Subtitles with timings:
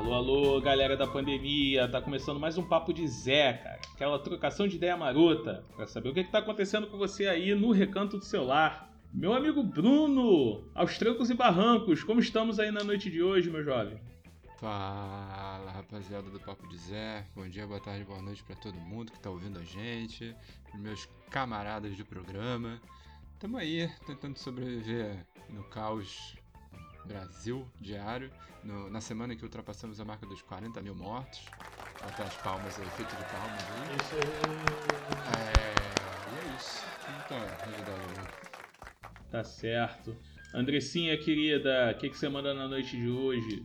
[0.00, 3.80] Alô, alô, galera da pandemia, tá começando mais um Papo de Zé, cara.
[3.92, 7.54] Aquela trocação de ideia marota, pra saber o que, que tá acontecendo com você aí
[7.54, 8.90] no recanto do seu lar.
[9.12, 13.62] Meu amigo Bruno, aos trancos e barrancos, como estamos aí na noite de hoje, meu
[13.62, 14.00] jovem?
[14.58, 17.26] Fala, rapaziada do Papo de Zé.
[17.36, 20.34] Bom dia, boa tarde, boa noite para todo mundo que tá ouvindo a gente,
[20.76, 22.80] meus camaradas do programa.
[23.38, 26.39] Tamo aí tentando sobreviver no caos
[27.04, 28.30] Brasil diário,
[28.62, 31.46] no, na semana em que ultrapassamos a marca dos 40 mil mortos.
[32.02, 33.96] Até as palmas, o efeito de palmas aí.
[33.96, 34.20] Isso aí.
[35.36, 35.74] É,
[36.32, 36.84] e é isso.
[37.66, 38.50] Novidade aí.
[39.30, 40.16] Tá certo.
[40.52, 43.64] Andressinha, querida, o que, que você manda na noite de hoje?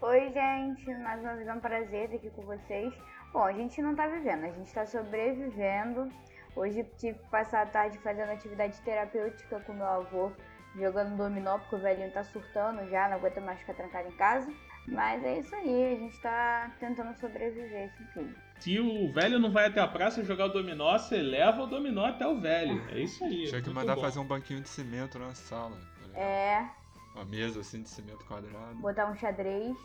[0.00, 2.94] Oi, gente, mais uma vez é um prazer estar aqui com vocês.
[3.32, 6.08] Bom, a gente não tá vivendo, a gente tá sobrevivendo.
[6.54, 10.32] Hoje tive que passar a tarde fazendo atividade terapêutica com meu avô,
[10.76, 14.52] jogando dominó, porque o velhinho tá surtando já, não aguenta mais ficar trancado em casa.
[14.88, 18.34] Mas é isso aí, a gente tá tentando sobreviver esse fim.
[18.58, 22.06] Se o velho não vai até a praça jogar o dominó, você leva o dominó
[22.06, 22.82] até o velho.
[22.90, 23.46] É isso aí.
[23.46, 24.00] Tinha que mandar bom.
[24.00, 25.76] fazer um banquinho de cimento na sala.
[26.12, 26.18] tá?
[26.18, 26.68] É,
[27.14, 28.74] Uma mesa assim de cimento quadrado.
[28.76, 29.76] botar um xadrez.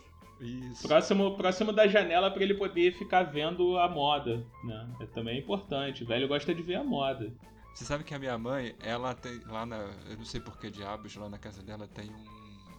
[0.41, 0.85] Isso.
[0.87, 4.89] Próximo, próximo da janela pra ele poder ficar vendo a moda, né?
[4.99, 6.03] É também importante.
[6.03, 7.31] O velho gosta de ver a moda.
[7.75, 9.75] Você sabe que a minha mãe, ela tem lá na.
[10.09, 12.25] Eu não sei por que diabos, lá na casa dela tem um-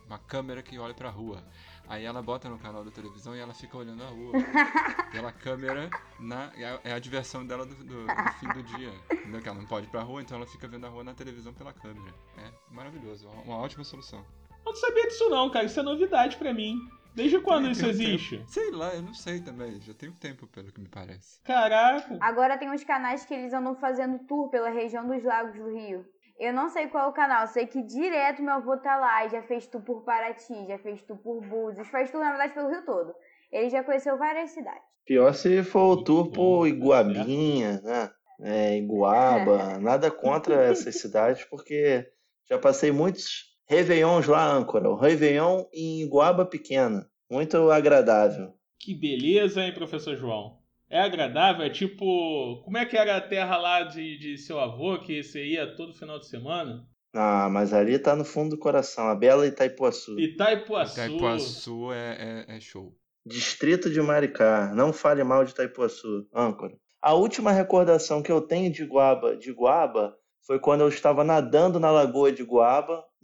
[0.06, 1.42] uma câmera que olha pra rua.
[1.88, 4.32] Aí ela bota no canal da televisão e ela fica olhando a rua.
[5.12, 8.92] Pela câmera, na, é a- é a diversão dela do, do- do fim do dia.
[9.12, 9.42] Entendeu?
[9.42, 11.52] Que ela não pode ir pra rua, então ela fica vendo a rua na televisão
[11.52, 12.14] pela câmera.
[12.38, 14.24] É maravilhoso, uma- uma ótima solução.
[14.64, 15.66] Eu não sabia disso não, cara.
[15.66, 16.74] Isso é novidade pra mim.
[17.16, 18.36] Desde quando isso existe?
[18.36, 18.50] tempo.
[18.50, 19.80] Sei lá, eu não sei também.
[19.80, 21.42] Já tem um tempo, pelo que me parece.
[21.42, 22.18] Caraca.
[22.20, 26.04] Agora tem uns canais que eles andam fazendo tour pela região dos lagos do Rio.
[26.38, 29.30] Eu não sei qual é o canal, sei que direto meu avô tá lá e
[29.30, 32.68] já fez tour por Paraty, já fez tour por Búzios, faz tour na verdade pelo
[32.68, 33.14] Rio todo.
[33.50, 34.82] Ele já conheceu várias cidades.
[35.06, 38.10] Pior se for o tour por tá Iguabinha, né?
[38.42, 42.06] É, Iguaba, nada contra essas cidades, porque
[42.46, 44.88] já passei muitos Réveillons lá, âncora.
[44.88, 47.06] O Réveillon em Iguaba Pequena.
[47.30, 48.52] Muito agradável.
[48.78, 50.58] Que beleza, hein, professor João?
[50.88, 52.62] É agradável, é tipo.
[52.64, 55.92] Como é que era a terra lá de, de seu avô, que você ia todo
[55.94, 56.86] final de semana?
[57.12, 60.20] Ah, mas ali tá no fundo do coração, a bela Itaipuaçu.
[60.20, 61.00] Itaipuaçu.
[61.00, 62.94] Itaipuaçu é, é, é show.
[63.26, 64.72] Distrito de Maricá.
[64.74, 66.76] Não fale mal de Itaipuaçu, âncora.
[67.02, 70.14] A última recordação que eu tenho de Iguaba, de Iguaba
[70.46, 73.15] foi quando eu estava nadando na lagoa de Iguaba, um-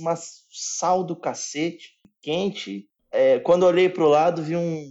[0.00, 0.14] uma
[0.50, 1.90] sal do cacete,
[2.20, 2.88] quente.
[3.10, 4.84] É, quando olhei pro lado, vi um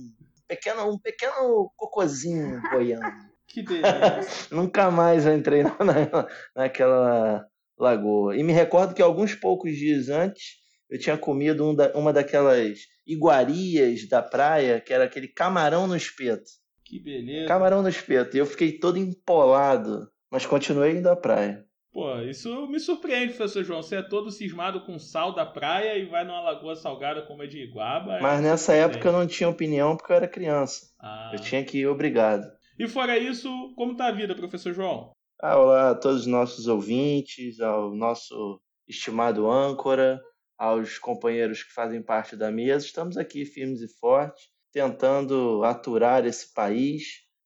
[0.47, 3.03] pequeno, um pequeno cocôzinho boiando.
[3.53, 4.22] Que delícia.
[4.49, 7.45] Nunca mais eu entrei na- naquela
[7.77, 8.38] lagoa.
[8.38, 10.53] E me recordo que alguns poucos dias antes
[10.89, 15.97] eu tinha comido um da- uma daquelas iguarias da praia, que era aquele camarão no
[15.97, 16.49] espeto.
[16.85, 17.47] que beleza.
[17.47, 18.35] Camarão no espeto.
[18.38, 21.66] E eu fiquei todo empolado, mas continuei indo à praia.
[21.91, 23.84] Pô, isso me surpreende, professor João.
[23.84, 27.46] Você é todo cismado com sal da praia e vai numa lagoa salgada como a
[27.46, 28.18] de Iguaba.
[28.18, 28.96] é Mas nessa surpreendente.
[28.96, 30.85] época eu não tinha opinião porque eu era criança.
[31.00, 31.31] Ah.
[31.34, 32.47] Eu tinha que ir obrigado.
[32.79, 35.12] E fora isso, como tá a vida, professor João?
[35.41, 40.22] Ah, olá a todos os nossos ouvintes, ao nosso estimado âncora,
[40.58, 42.85] aos companheiros que fazem parte da mesa.
[42.85, 47.03] Estamos aqui firmes e fortes, tentando aturar esse país,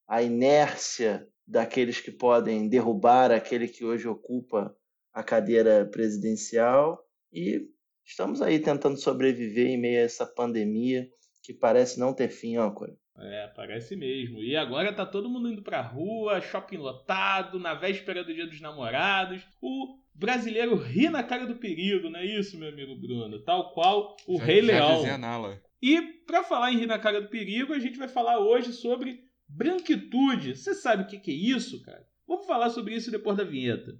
[0.07, 4.75] a inércia daqueles que podem derrubar aquele que hoje ocupa
[5.13, 6.99] a cadeira presidencial
[7.31, 7.67] e
[8.03, 11.07] estamos aí tentando sobreviver em meio a essa pandemia
[11.43, 12.93] que parece não ter fim, âncora.
[13.17, 14.43] É, parece mesmo.
[14.43, 18.59] E agora tá todo mundo indo pra rua, shopping lotado, na véspera do dia dos
[18.59, 19.41] namorados.
[19.61, 23.39] O brasileiro ri na cara do perigo, não é isso, meu amigo Bruno?
[23.43, 24.95] Tal qual o Já- Rei já Leão.
[24.97, 25.61] dizia Nala.
[25.81, 29.19] E pra falar em rir na cara do perigo, a gente vai falar hoje sobre
[29.47, 30.55] branquitude.
[30.55, 32.05] Você sabe o que é isso, cara?
[32.27, 33.99] Vamos falar sobre isso depois da vinheta.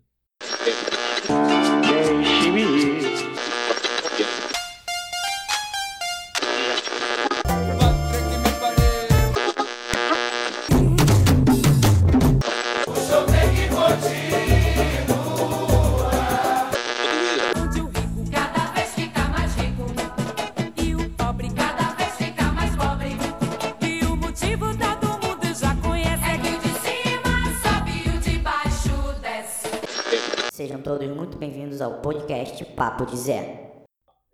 [1.88, 3.45] Deixe-me ir.
[32.46, 33.72] Podcast Papo de Zé.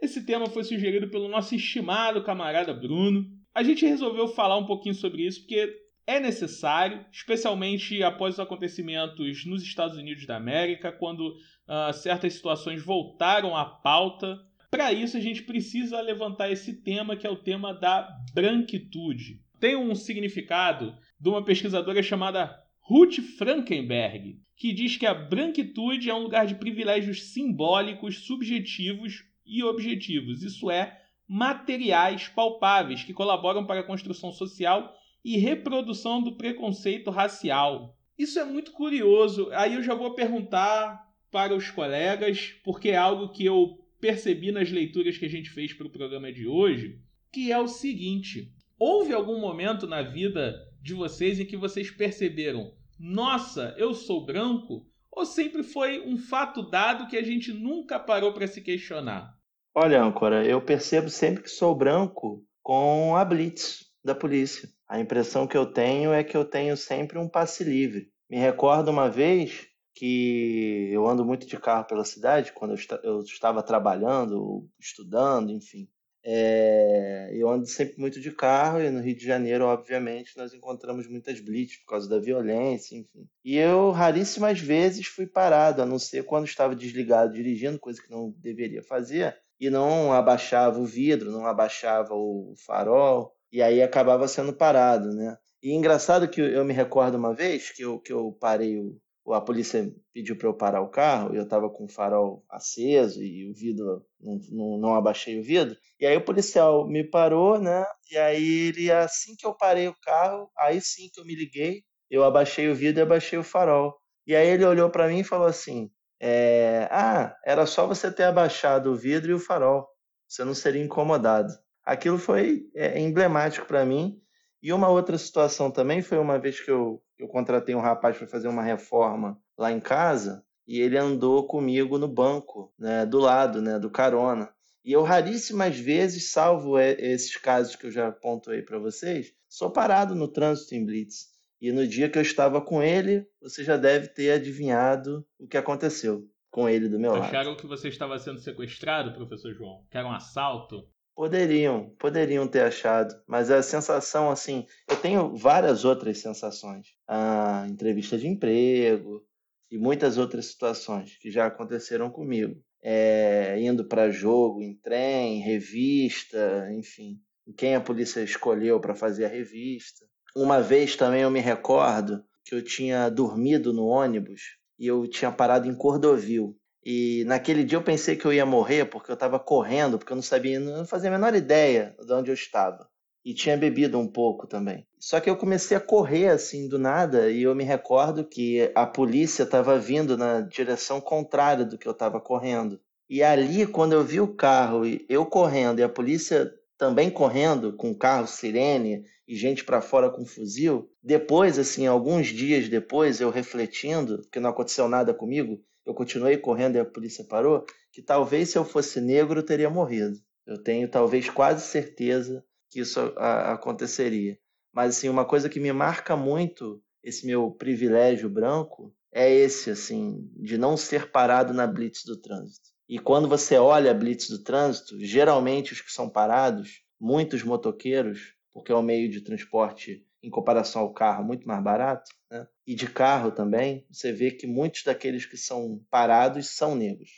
[0.02, 3.25] Esse tema foi sugerido pelo nosso estimado camarada Bruno.
[3.56, 5.74] A gente resolveu falar um pouquinho sobre isso porque
[6.06, 11.36] é necessário, especialmente após os acontecimentos nos Estados Unidos da América, quando
[11.68, 14.38] ah, certas situações voltaram à pauta.
[14.69, 19.40] Para isso, a gente precisa levantar esse tema que é o tema da branquitude.
[19.60, 26.13] Tem um significado de uma pesquisadora chamada Ruth Frankenberg, que diz que a branquitude é
[26.13, 33.80] um lugar de privilégios simbólicos, subjetivos e objetivos, isso é, materiais palpáveis que colaboram para
[33.80, 34.94] a construção social
[35.24, 37.95] e reprodução do preconceito racial.
[38.18, 39.50] Isso é muito curioso.
[39.54, 44.69] Aí eu já vou perguntar para os colegas, porque é algo que eu percebi nas
[44.69, 47.00] leituras que a gente fez para o programa de hoje,
[47.31, 52.74] que é o seguinte: houve algum momento na vida de vocês em que vocês perceberam,
[53.00, 54.86] nossa, eu sou branco?
[55.12, 59.36] Ou sempre foi um fato dado que a gente nunca parou para se questionar?
[59.75, 64.69] Olha, âncora, eu percebo sempre que sou branco com a blitz da polícia.
[64.88, 68.10] A impressão que eu tenho é que eu tenho sempre um passe livre.
[68.30, 73.00] Me recordo uma vez que eu ando muito de carro pela cidade, quando eu, esta-
[73.04, 75.88] eu estava trabalhando, estudando, enfim.
[76.24, 81.08] É, eu ando sempre muito de carro e no Rio de Janeiro, obviamente, nós encontramos
[81.08, 83.28] muitas blitz por causa da violência, enfim.
[83.44, 88.12] E eu raríssimas vezes fui parado, a não ser quando estava desligado dirigindo, coisa que
[88.12, 94.28] não deveria fazer, e não abaixava o vidro, não abaixava o farol, e aí acabava
[94.28, 95.38] sendo parado, né?
[95.62, 99.42] E engraçado que eu me recordo uma vez que eu, que eu parei, o, a
[99.42, 103.50] polícia pediu para eu parar o carro, e eu estava com o farol aceso e
[103.50, 105.78] o vidro, não, não, não abaixei o vidro.
[106.00, 107.86] E aí o policial me parou, né?
[108.12, 111.84] E aí ele, assim que eu parei o carro, aí sim que eu me liguei,
[112.10, 113.96] eu abaixei o vidro e abaixei o farol.
[114.26, 115.90] E aí ele olhou para mim e falou assim:
[116.20, 119.88] é, Ah, era só você ter abaixado o vidro e o farol,
[120.28, 121.52] você não seria incomodado.
[121.84, 124.22] Aquilo foi é, emblemático para mim.
[124.62, 128.28] E uma outra situação também foi uma vez que eu, eu contratei um rapaz para
[128.28, 133.62] fazer uma reforma lá em casa e ele andou comigo no banco, né, do lado,
[133.62, 134.50] né, do carona.
[134.84, 140.16] E eu raríssimas vezes, salvo esses casos que eu já pontuei para vocês, sou parado
[140.16, 141.30] no trânsito em blitz.
[141.62, 145.58] E no dia que eu estava com ele, você já deve ter adivinhado o que
[145.58, 147.26] aconteceu com ele do meu lado.
[147.26, 149.86] Acharam que você estava sendo sequestrado, professor João?
[149.92, 150.88] Que era um assalto?
[151.16, 156.88] Poderiam, poderiam ter achado, mas a sensação assim, eu tenho várias outras sensações.
[157.08, 159.24] A entrevista de emprego
[159.69, 162.62] e muitas outras situações que já aconteceram comigo.
[162.84, 167.19] É, indo para jogo, em trem, revista, enfim,
[167.58, 170.06] quem a polícia escolheu para fazer a revista.
[170.36, 175.31] Uma vez também eu me recordo que eu tinha dormido no ônibus e eu tinha
[175.31, 176.58] parado em Cordovil.
[176.83, 180.16] E naquele dia eu pensei que eu ia morrer porque eu estava correndo, porque eu
[180.16, 182.89] não sabia, não fazia a menor ideia de onde eu estava.
[183.24, 184.86] E tinha bebido um pouco também.
[185.00, 188.86] Só que eu comecei a correr assim do nada e eu me recordo que a
[188.86, 192.80] polícia estava vindo na direção contrária do que eu estava correndo.
[193.07, 197.94] E ali, quando eu vi o carro, eu correndo e a polícia também correndo com
[197.94, 204.19] carro sirene e gente para fora com fuzil, depois, assim, alguns dias depois, eu refletindo,
[204.24, 208.57] porque não aconteceu nada comigo, eu continuei correndo e a polícia parou, que talvez se
[208.57, 210.18] eu fosse negro eu teria morrido.
[210.45, 214.38] Eu tenho talvez quase certeza que isso a, aconteceria.
[214.74, 220.30] Mas assim, uma coisa que me marca muito esse meu privilégio branco é esse assim,
[220.38, 222.69] de não ser parado na blitz do trânsito.
[222.88, 228.36] E quando você olha a blitz do trânsito, geralmente os que são parados, muitos motoqueiros,
[228.53, 232.48] porque é um meio de transporte em comparação ao carro muito mais barato, né?
[232.66, 237.10] e de carro também, você vê que muitos daqueles que são parados são negros.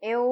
[0.00, 0.22] Eu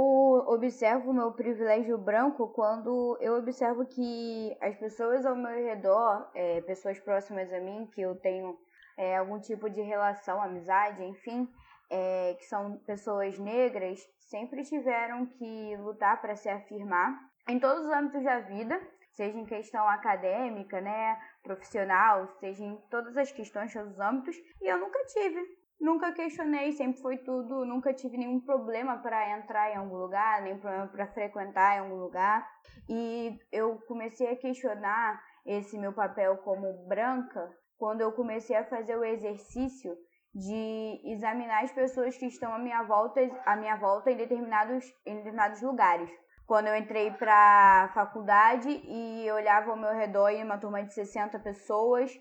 [0.48, 7.00] observo meu privilégio branco quando eu observo que as pessoas ao meu redor, é, pessoas
[7.00, 8.58] próximas a mim, que eu tenho
[8.98, 11.48] é, algum tipo de relação, amizade, enfim,
[11.90, 17.90] é, que são pessoas negras, sempre tiveram que lutar para se afirmar em todos os
[17.90, 18.78] âmbitos da vida,
[19.12, 24.66] seja em questão acadêmica, né, profissional, seja em todas as questões, todos os âmbitos, e
[24.68, 25.62] eu nunca tive.
[25.80, 30.56] Nunca questionei, sempre foi tudo, nunca tive nenhum problema para entrar em algum lugar, nem
[30.56, 32.48] problema para frequentar em algum lugar.
[32.88, 38.96] E eu comecei a questionar esse meu papel como branca quando eu comecei a fazer
[38.96, 39.92] o exercício
[40.32, 45.16] de examinar as pessoas que estão à minha volta, à minha volta em determinados, em
[45.16, 46.08] determinados lugares.
[46.52, 51.38] Quando eu entrei para faculdade e olhava ao meu redor em uma turma de 60
[51.38, 52.12] pessoas,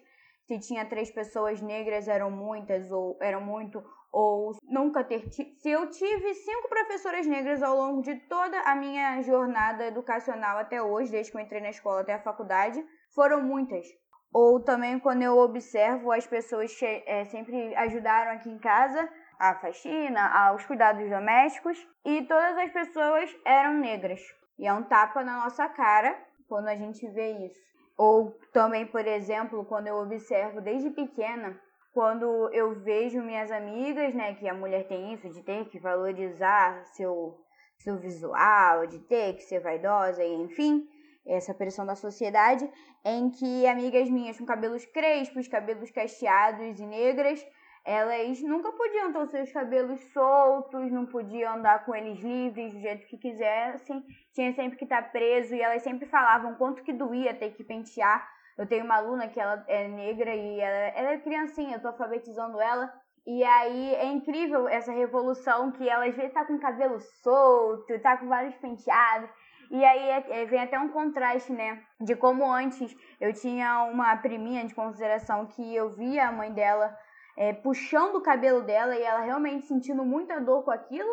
[0.48, 5.70] se tinha três pessoas negras eram muitas ou eram muito ou nunca ter ti- se
[5.70, 11.12] eu tive cinco professoras negras ao longo de toda a minha jornada educacional até hoje,
[11.12, 12.82] desde que eu entrei na escola até a faculdade,
[13.14, 13.86] foram muitas.
[14.34, 19.10] Ou também quando eu observo as pessoas eh, sempre ajudaram aqui em casa,
[19.42, 24.22] à faxina, aos cuidados domésticos, e todas as pessoas eram negras.
[24.60, 26.16] E é um tapa na nossa cara
[26.48, 27.60] quando a gente vê isso.
[27.98, 31.60] Ou também, por exemplo, quando eu observo desde pequena,
[31.92, 36.86] quando eu vejo minhas amigas, né, que a mulher tem isso de ter que valorizar
[36.94, 37.38] seu
[37.80, 40.88] seu visual, de ter que ser vaidosa e enfim,
[41.26, 42.70] essa pressão da sociedade,
[43.04, 47.44] em que amigas minhas com cabelos crespos, cabelos cacheados e negras,
[47.84, 52.80] elas nunca podiam ter os seus cabelos soltos, não podiam andar com eles livres do
[52.80, 57.34] jeito que quisessem, tinha sempre que estar preso e elas sempre falavam quanto que doía
[57.34, 58.30] ter que pentear.
[58.58, 61.88] Eu tenho uma aluna que ela é negra e ela, ela é criancinha, eu tô
[61.88, 62.94] alfabetizando ela.
[63.26, 68.18] E aí é incrível essa revolução que ela às vezes tá com cabelo solto, tá
[68.18, 69.30] com vários penteados.
[69.72, 71.82] E aí é, é, vem até um contraste, né?
[72.00, 76.96] De como antes eu tinha uma priminha de consideração que eu via a mãe dela
[77.42, 81.12] é, puxando o cabelo dela e ela realmente sentindo muita dor com aquilo,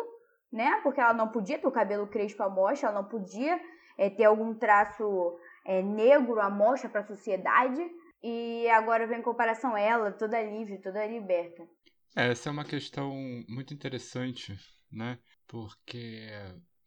[0.51, 0.79] né?
[0.83, 3.59] Porque ela não podia ter o cabelo crespo à mostra, ela não podia
[3.97, 7.81] é, ter algum traço é, negro à mostra para a sociedade.
[8.21, 11.67] E agora vem em comparação ela, toda livre, toda liberta.
[12.15, 13.11] Essa é uma questão
[13.47, 14.55] muito interessante,
[14.91, 15.17] né?
[15.47, 16.27] Porque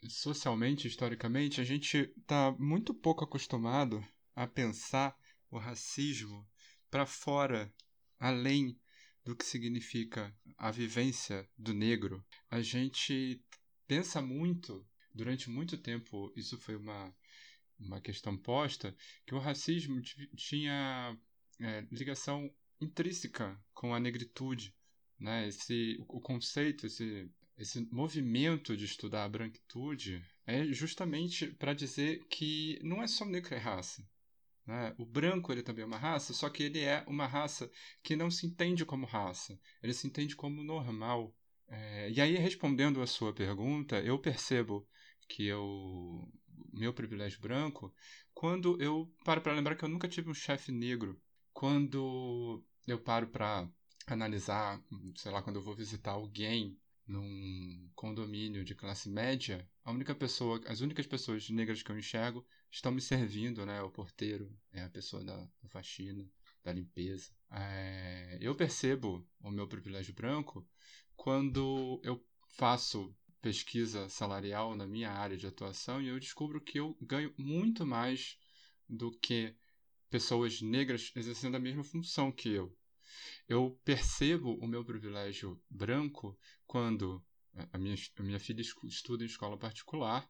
[0.09, 4.05] socialmente, historicamente, a gente está muito pouco acostumado
[4.37, 5.17] a pensar
[5.51, 6.47] o racismo
[6.89, 7.73] para fora,
[8.21, 8.79] além
[9.25, 12.25] do que significa a vivência do negro.
[12.51, 13.43] A gente
[13.87, 17.15] pensa muito, durante muito tempo, isso foi uma,
[17.79, 18.95] uma questão posta,
[19.27, 20.01] que o racismo
[20.37, 21.17] tinha
[21.61, 24.75] é, ligação intrínseca com a negritude.
[25.19, 25.49] Né?
[25.49, 27.31] Esse, o conceito, esse
[27.63, 33.55] esse movimento de estudar a branquitude é justamente para dizer que não é só negro
[33.55, 34.05] é raça.
[34.67, 34.95] Né?
[34.99, 37.71] O branco ele também é uma raça, só que ele é uma raça
[38.03, 41.35] que não se entende como raça, ele se entende como normal.
[41.69, 44.87] É, e aí, respondendo a sua pergunta, eu percebo
[45.29, 46.29] que eu
[46.73, 47.95] meu privilégio branco
[48.33, 51.21] quando eu paro para lembrar que eu nunca tive um chefe negro.
[51.53, 53.69] Quando eu paro para
[54.07, 54.83] analisar,
[55.17, 60.61] sei lá, quando eu vou visitar alguém num condomínio de classe média, a única pessoa,
[60.67, 63.83] as únicas pessoas negras que eu enxergo estão me servindo, né?
[63.83, 66.27] O porteiro, é a pessoa da, da faxina,
[66.65, 67.31] da limpeza.
[67.51, 70.67] É, eu percebo o meu privilégio branco
[71.15, 72.25] quando eu
[72.57, 77.85] faço pesquisa salarial na minha área de atuação e eu descubro que eu ganho muito
[77.85, 78.39] mais
[78.89, 79.55] do que
[80.09, 82.75] pessoas negras exercendo a mesma função que eu.
[83.47, 87.23] Eu percebo o meu privilégio branco quando
[87.73, 90.27] a minha, a minha filha estuda em escola particular,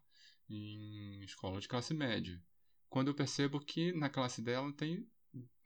[0.48, 2.40] em escola de classe média.
[2.88, 5.06] Quando eu percebo que na classe dela tem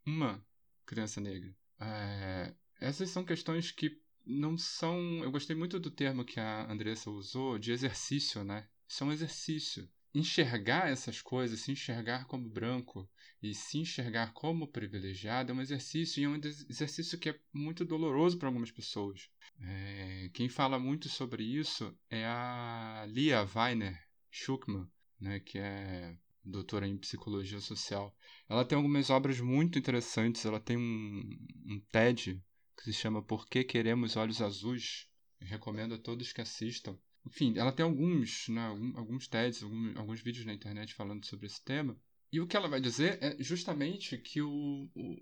[0.04, 0.44] uma
[0.84, 1.54] criança negra.
[1.80, 4.98] É, essas são questões que não são.
[5.22, 8.68] Eu gostei muito do termo que a Andressa usou de exercício, né?
[8.88, 9.88] Isso é um exercício.
[10.14, 13.10] Enxergar essas coisas, se enxergar como branco,
[13.42, 17.84] e se enxergar como privilegiado é um exercício, e é um exercício que é muito
[17.84, 19.28] doloroso para algumas pessoas.
[19.60, 24.05] É, quem fala muito sobre isso é a Lia Weiner
[24.36, 24.86] Schuckmann,
[25.18, 28.14] né, que é doutora em psicologia social.
[28.48, 30.44] Ela tem algumas obras muito interessantes.
[30.44, 32.40] Ela tem um, um TED
[32.76, 35.08] que se chama Por que Queremos Olhos Azuis.
[35.40, 36.98] Eu recomendo a todos que assistam.
[37.26, 41.62] Enfim, ela tem alguns, né, alguns TEDs, alguns, alguns vídeos na internet falando sobre esse
[41.64, 41.98] tema.
[42.30, 45.16] E o que ela vai dizer é justamente que o, o,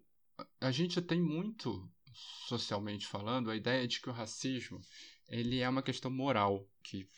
[0.60, 1.90] a gente tem muito,
[2.48, 4.80] socialmente falando, a ideia de que o racismo
[5.28, 6.68] ele é uma questão moral.
[6.82, 7.08] Que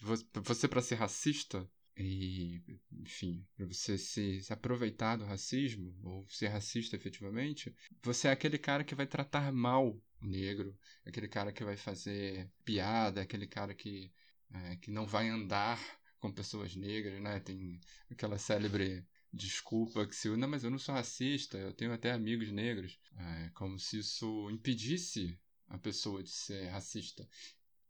[0.42, 2.62] você, para ser racista, e,
[2.92, 8.58] enfim, para você se, se, aproveitar do racismo, ou ser racista efetivamente, você é aquele
[8.58, 13.74] cara que vai tratar mal o negro, aquele cara que vai fazer piada, aquele cara
[13.74, 14.12] que,
[14.52, 15.80] é, que não vai andar
[16.18, 17.40] com pessoas negras, né?
[17.40, 22.12] Tem aquela célebre desculpa que se não, mas eu não sou racista, eu tenho até
[22.12, 25.38] amigos negros, é, como se isso impedisse
[25.68, 27.28] a pessoa de ser racista.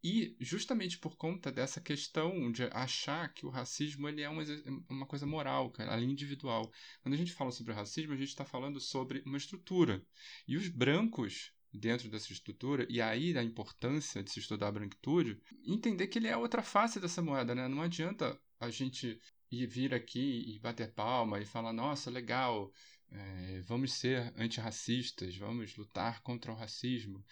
[0.09, 4.45] E justamente por conta dessa questão de achar que o racismo ele é uma,
[4.89, 6.71] uma coisa moral, cara, ali individual.
[7.01, 10.01] Quando a gente fala sobre racismo, a gente está falando sobre uma estrutura.
[10.47, 15.43] E os brancos dentro dessa estrutura, e aí a importância de se estudar a branquitude,
[15.65, 17.67] entender que ele é outra face dessa moeda, né?
[17.67, 19.21] Não adianta a gente
[19.51, 22.73] e vir aqui e bater palma e falar: nossa, legal,
[23.11, 27.25] é, vamos ser antirracistas, vamos lutar contra o racismo.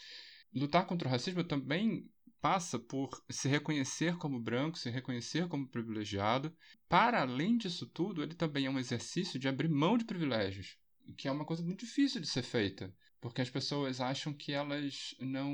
[0.53, 2.09] Lutar contra o racismo também
[2.45, 6.55] passa por se reconhecer como branco, se reconhecer como privilegiado.
[6.87, 10.77] Para além disso tudo, ele também é um exercício de abrir mão de privilégios,
[11.17, 15.15] que é uma coisa muito difícil de ser feita, porque as pessoas acham que elas
[15.19, 15.51] não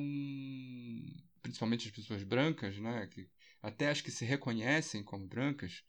[1.40, 3.30] principalmente as pessoas brancas, né, que
[3.62, 5.84] até as que se reconhecem como brancas,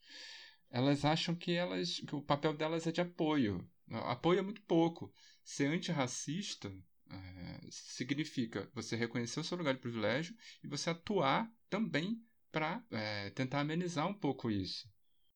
[0.70, 3.68] elas acham que elas que o papel delas é de apoio.
[3.90, 5.12] Apoio é muito pouco.
[5.44, 6.72] Ser antirracista
[7.12, 12.18] é, significa você reconhecer o seu lugar de privilégio e você atuar também
[12.52, 14.90] para é, tentar amenizar um pouco isso.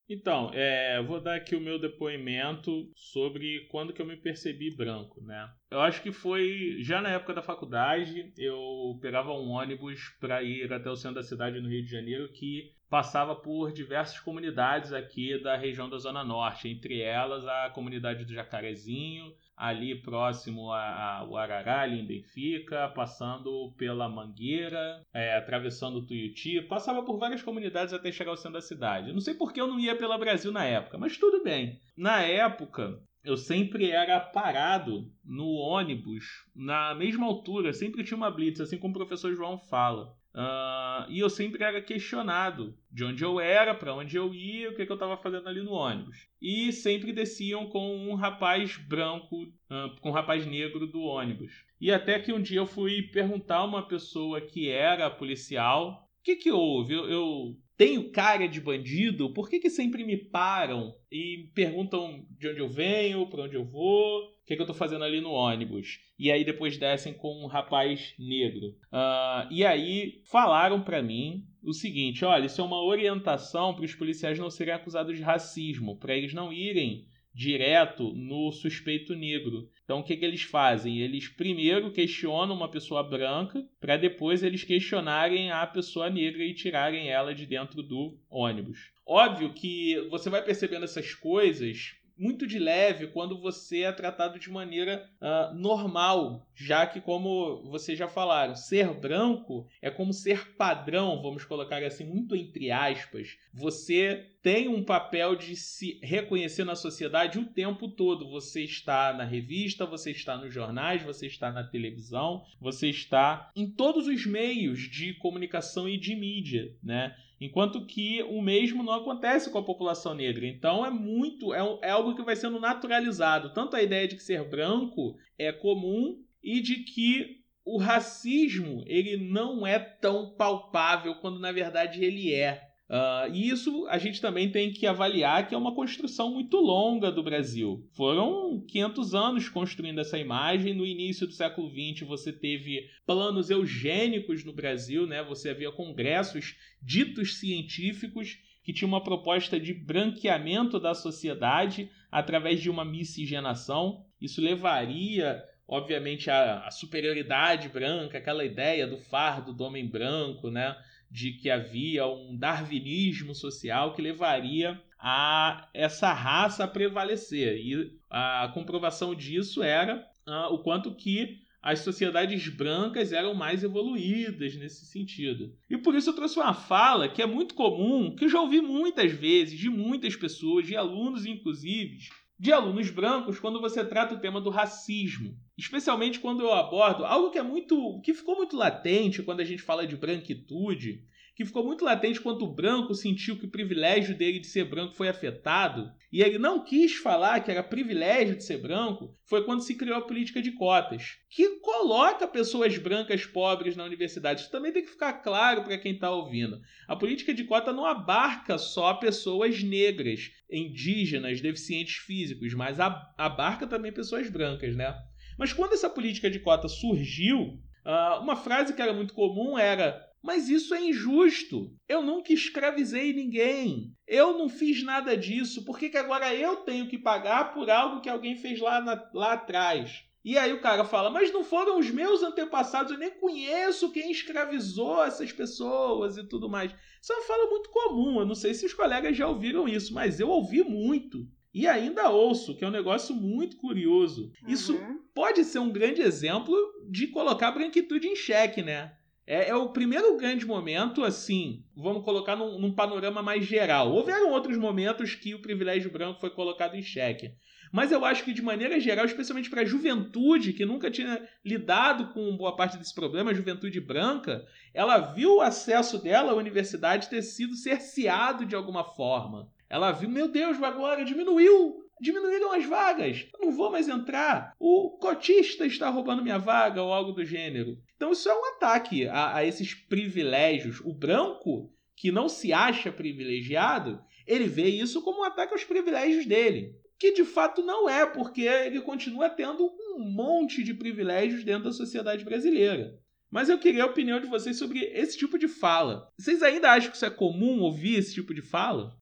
[0.07, 4.75] Então, é, eu vou dar aqui o meu depoimento sobre quando que eu me percebi
[4.75, 5.49] branco, né?
[5.71, 10.71] Eu acho que foi já na época da faculdade, eu pegava um ônibus para ir
[10.71, 15.41] até o centro da cidade no Rio de Janeiro que passava por diversas comunidades aqui
[15.41, 21.81] da região da Zona Norte, entre elas a comunidade do Jacarezinho, ali próximo ao Arará,
[21.81, 28.11] ali em Benfica, passando pela Mangueira, é, atravessando o Tuiuti, passava por várias comunidades até
[28.11, 29.13] chegar ao centro da cidade.
[29.13, 31.79] Não sei por que eu não ia pela Brasil na época, mas tudo bem.
[31.97, 38.61] Na época, eu sempre era parado no ônibus na mesma altura, sempre tinha uma blitz,
[38.61, 40.13] assim como o professor João fala.
[40.35, 44.75] Uh, e eu sempre era questionado de onde eu era, para onde eu ia, o
[44.75, 46.27] que, que eu estava fazendo ali no ônibus.
[46.41, 51.63] E sempre desciam com um rapaz branco, uh, com um rapaz negro do ônibus.
[51.79, 56.23] E até que um dia eu fui perguntar a uma pessoa que era policial: o
[56.23, 56.93] que, que houve?
[56.93, 59.33] Eu, eu tenho cara de bandido?
[59.33, 63.65] Por que, que sempre me param e perguntam de onde eu venho, para onde eu
[63.65, 64.35] vou?
[64.45, 65.99] o que, que eu tô fazendo ali no ônibus?
[66.19, 68.67] E aí depois descem com um rapaz negro.
[68.93, 73.95] Uh, e aí falaram para mim o seguinte: olha, isso é uma orientação para os
[73.95, 79.67] policiais não serem acusados de racismo, para eles não irem direto no suspeito negro.
[79.85, 80.99] Então o que, que eles fazem?
[80.99, 87.09] Eles primeiro questionam uma pessoa branca para depois eles questionarem a pessoa negra e tirarem
[87.09, 88.91] ela de dentro do ônibus.
[89.05, 94.49] Óbvio que você vai percebendo essas coisas muito de leve quando você é tratado de
[94.49, 101.21] maneira uh, normal, já que, como vocês já falaram, ser branco é como ser padrão,
[101.21, 103.37] vamos colocar assim, muito entre aspas.
[103.53, 108.29] Você tem um papel de se reconhecer na sociedade o tempo todo.
[108.29, 113.69] Você está na revista, você está nos jornais, você está na televisão, você está em
[113.69, 117.15] todos os meios de comunicação e de mídia, né?
[117.45, 120.47] Enquanto que o mesmo não acontece com a população negra.
[120.47, 123.53] Então é muito, é, é algo que vai sendo naturalizado.
[123.53, 129.17] Tanto a ideia de que ser branco é comum e de que o racismo ele
[129.17, 132.64] não é tão palpável quando na verdade ele é.
[132.87, 137.11] Uh, e isso a gente também tem que avaliar que é uma construção muito longa
[137.11, 137.83] do Brasil.
[137.93, 140.73] Foram 500 anos construindo essa imagem.
[140.73, 145.23] No início do século XX, você teve planos eugênicos no Brasil, né?
[145.23, 152.69] você havia congressos ditos científicos que tinham uma proposta de branqueamento da sociedade através de
[152.69, 154.05] uma miscigenação.
[154.21, 160.75] Isso levaria obviamente a, a superioridade branca, aquela ideia do fardo do homem branco, né?
[161.15, 167.55] De que havia um darwinismo social que levaria a essa raça a prevalecer.
[167.55, 174.57] E a comprovação disso era uh, o quanto que as sociedades brancas eram mais evoluídas
[174.57, 175.55] nesse sentido.
[175.69, 178.59] E por isso eu trouxe uma fala que é muito comum, que eu já ouvi
[178.59, 184.19] muitas vezes de muitas pessoas, de alunos inclusive, de alunos brancos quando você trata o
[184.19, 189.23] tema do racismo, especialmente quando eu abordo algo que é muito que ficou muito latente
[189.23, 191.03] quando a gente fala de branquitude,
[191.35, 194.95] que ficou muito latente quando o branco sentiu que o privilégio dele de ser branco
[194.95, 199.61] foi afetado, e ele não quis falar que era privilégio de ser branco, foi quando
[199.61, 204.41] se criou a política de cotas, que coloca pessoas brancas pobres na universidade.
[204.41, 206.61] Isso também tem que ficar claro para quem está ouvindo.
[206.87, 213.91] A política de cota não abarca só pessoas negras, indígenas, deficientes físicos, mas abarca também
[213.91, 214.95] pessoas brancas, né?
[215.37, 220.05] Mas quando essa política de cota surgiu, ah, uma frase que era muito comum era
[220.25, 221.71] mas isso é injusto.
[221.87, 223.93] Eu nunca escravizei ninguém.
[224.07, 225.63] Eu não fiz nada disso.
[225.63, 229.07] Por que, que agora eu tenho que pagar por algo que alguém fez lá, na,
[229.13, 230.03] lá atrás?
[230.25, 234.09] E aí o cara fala, mas não foram os meus antepassados, eu nem conheço quem
[234.09, 236.73] escravizou essas pessoas e tudo mais.
[236.99, 239.93] Isso é uma fala muito comum, eu não sei se os colegas já ouviram isso,
[239.93, 241.27] mas eu ouvi muito.
[241.55, 244.29] E ainda ouço, que é um negócio muito curioso.
[244.43, 244.49] Uhum.
[244.49, 244.77] Isso
[245.13, 246.53] pode ser um grande exemplo
[246.91, 248.91] de colocar a branquitude em xeque, né?
[249.25, 253.89] É, é, o primeiro grande momento, assim, vamos colocar num, num, panorama mais geral.
[253.93, 257.31] Houveram outros momentos que o privilégio branco foi colocado em xeque.
[257.71, 262.13] Mas eu acho que, de maneira geral, especialmente para a juventude, que nunca tinha lidado
[262.13, 267.09] com boa parte desse problema, a juventude branca, ela viu o acesso dela à universidade
[267.09, 269.49] ter sido cerceado de alguma forma.
[269.69, 273.25] Ela viu, meu Deus, agora diminuiu diminuíram as vagas.
[273.33, 274.53] Eu não vou mais entrar.
[274.59, 277.77] O cotista está roubando minha vaga ou algo do gênero.
[277.95, 280.81] Então isso é um ataque a, a esses privilégios.
[280.81, 286.25] O branco, que não se acha privilegiado, ele vê isso como um ataque aos privilégios
[286.25, 286.75] dele.
[286.97, 291.71] Que de fato não é, porque ele continua tendo um monte de privilégios dentro da
[291.71, 292.97] sociedade brasileira.
[293.29, 296.09] Mas eu queria a opinião de vocês sobre esse tipo de fala.
[296.17, 298.95] Vocês ainda acham que isso é comum ouvir esse tipo de fala?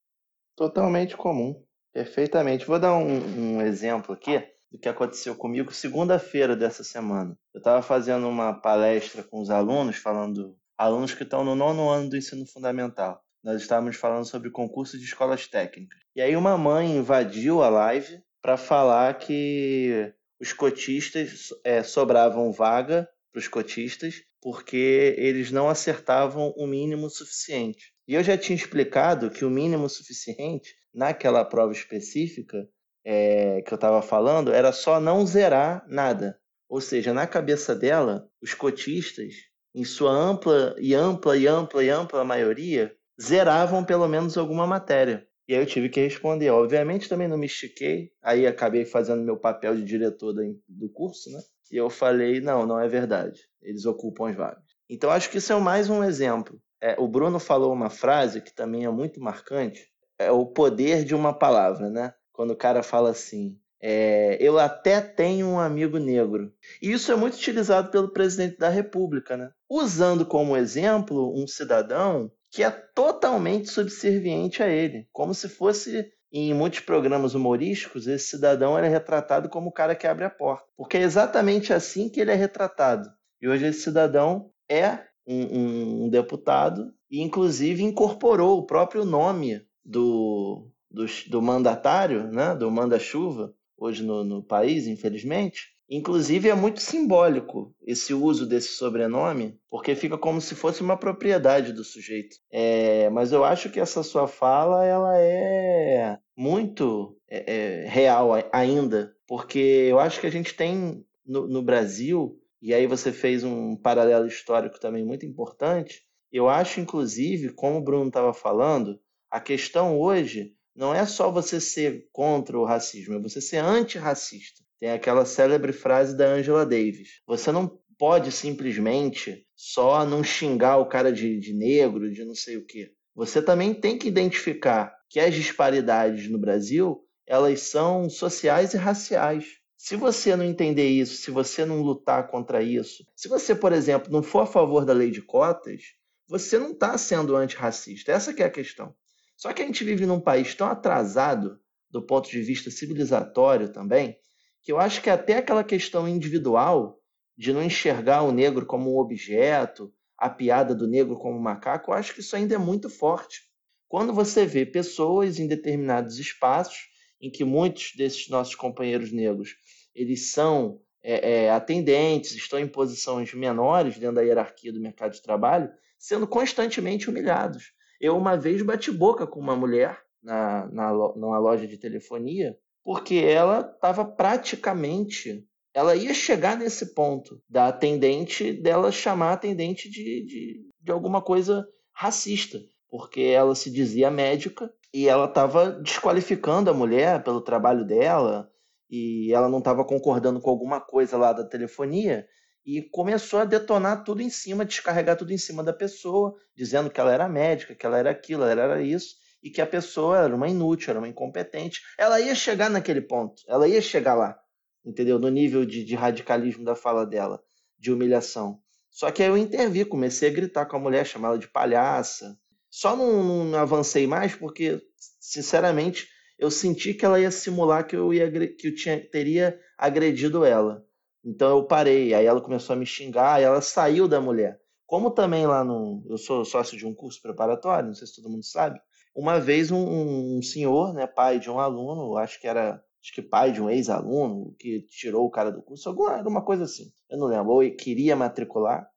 [0.55, 1.63] Totalmente comum.
[1.93, 2.65] Perfeitamente.
[2.65, 7.37] Vou dar um, um exemplo aqui do que aconteceu comigo segunda-feira dessa semana.
[7.53, 12.09] Eu estava fazendo uma palestra com os alunos, falando alunos que estão no nono ano
[12.09, 13.23] do ensino fundamental.
[13.43, 15.99] Nós estávamos falando sobre concurso de escolas técnicas.
[16.15, 23.07] E aí uma mãe invadiu a live para falar que os cotistas é, sobravam vaga
[23.31, 27.92] para os cotistas porque eles não acertavam o mínimo suficiente.
[28.07, 32.67] E eu já tinha explicado que o mínimo suficiente naquela prova específica
[33.05, 36.39] é, que eu estava falando era só não zerar nada.
[36.69, 39.33] Ou seja, na cabeça dela, os cotistas,
[39.75, 45.27] em sua ampla e ampla e ampla e ampla maioria, zeravam pelo menos alguma matéria.
[45.47, 46.49] E aí eu tive que responder.
[46.49, 50.33] Obviamente também não me estiquei, aí acabei fazendo meu papel de diretor
[50.67, 51.39] do curso, né?
[51.71, 53.41] E eu falei, não, não é verdade.
[53.61, 54.63] Eles ocupam as vagas.
[54.89, 56.61] Então acho que isso é mais um exemplo.
[56.83, 59.87] É, o Bruno falou uma frase que também é muito marcante,
[60.19, 62.13] é o poder de uma palavra, né?
[62.33, 66.51] quando o cara fala assim: é, eu até tenho um amigo negro.
[66.81, 69.51] E isso é muito utilizado pelo presidente da República, né?
[69.69, 76.53] usando como exemplo um cidadão que é totalmente subserviente a ele, como se fosse em
[76.53, 80.65] muitos programas humorísticos, esse cidadão é retratado como o cara que abre a porta.
[80.75, 83.09] Porque é exatamente assim que ele é retratado.
[83.41, 90.67] E hoje esse cidadão é um, um, deputado e, inclusive, incorporou o próprio nome do,
[90.89, 95.73] do, do mandatário, né, do manda-chuva, hoje no, no país, infelizmente.
[95.89, 101.73] Inclusive, é muito simbólico esse uso desse sobrenome, porque fica como se fosse uma propriedade
[101.73, 102.37] do sujeito.
[102.51, 109.13] É, mas eu acho que essa sua fala ela é muito é, é, real ainda,
[109.27, 109.59] porque
[109.89, 114.25] eu acho que a gente tem no, no Brasil, e aí você fez um paralelo
[114.25, 116.01] histórico também muito importante.
[116.31, 118.97] Eu acho, inclusive, como o Bruno estava falando,
[119.29, 124.63] a questão hoje não é só você ser contra o racismo, é você ser antirracista.
[124.79, 127.21] Tem aquela célebre frase da Angela Davis.
[127.27, 132.55] Você não pode simplesmente só não xingar o cara de, de negro, de não sei
[132.55, 132.93] o quê.
[133.13, 139.45] Você também tem que identificar que as disparidades no Brasil elas são sociais e raciais.
[139.83, 144.09] Se você não entender isso, se você não lutar contra isso, se você, por exemplo,
[144.09, 145.81] não for a favor da lei de cotas,
[146.25, 148.13] você não está sendo antirracista.
[148.13, 148.95] Essa é a questão.
[149.35, 151.59] Só que a gente vive num país tão atrasado
[151.91, 154.17] do ponto de vista civilizatório também,
[154.61, 156.97] que eu acho que até aquela questão individual
[157.37, 161.91] de não enxergar o negro como um objeto, a piada do negro como um macaco,
[161.91, 163.41] eu acho que isso ainda é muito forte.
[163.89, 166.92] Quando você vê pessoas em determinados espaços
[167.23, 169.55] em que muitos desses nossos companheiros negros
[169.95, 175.21] eles são é, é, atendentes, estão em posições menores dentro da hierarquia do mercado de
[175.21, 177.71] trabalho, sendo constantemente humilhados.
[177.99, 183.15] Eu uma vez bati boca com uma mulher na, na, numa loja de telefonia, porque
[183.15, 185.47] ela estava praticamente.
[185.73, 191.21] Ela ia chegar nesse ponto da atendente, dela chamar a atendente de, de, de alguma
[191.21, 192.59] coisa racista,
[192.93, 198.51] porque ela se dizia médica e ela estava desqualificando a mulher pelo trabalho dela
[198.87, 202.27] e ela não estava concordando com alguma coisa lá da telefonia
[202.63, 206.99] e começou a detonar tudo em cima, descarregar tudo em cima da pessoa, dizendo que
[206.99, 210.35] ela era médica, que ela era aquilo, ela era isso, e que a pessoa era
[210.35, 211.81] uma inútil, era uma incompetente.
[211.97, 214.37] Ela ia chegar naquele ponto, ela ia chegar lá,
[214.85, 215.17] entendeu?
[215.17, 217.41] No nível de, de radicalismo da fala dela,
[217.75, 218.61] de humilhação.
[218.91, 222.37] Só que aí eu intervi, comecei a gritar com a mulher, chamá-la de palhaça.
[222.75, 224.81] Só não, não, avancei mais porque,
[225.19, 226.07] sinceramente,
[226.39, 230.83] eu senti que ela ia simular que eu, ia, que eu tinha, teria agredido ela.
[231.23, 234.59] Então eu parei, aí ela começou a me xingar, e ela saiu da mulher.
[234.87, 236.03] Como também lá no.
[236.09, 238.81] Eu sou sócio de um curso preparatório, não sei se todo mundo sabe.
[239.13, 243.21] Uma vez um, um senhor, né, pai de um aluno, acho que era acho que
[243.21, 246.91] pai de um ex-aluno que tirou o cara do curso, alguma, era uma coisa assim,
[247.11, 248.87] eu não lembro, ou queria matricular,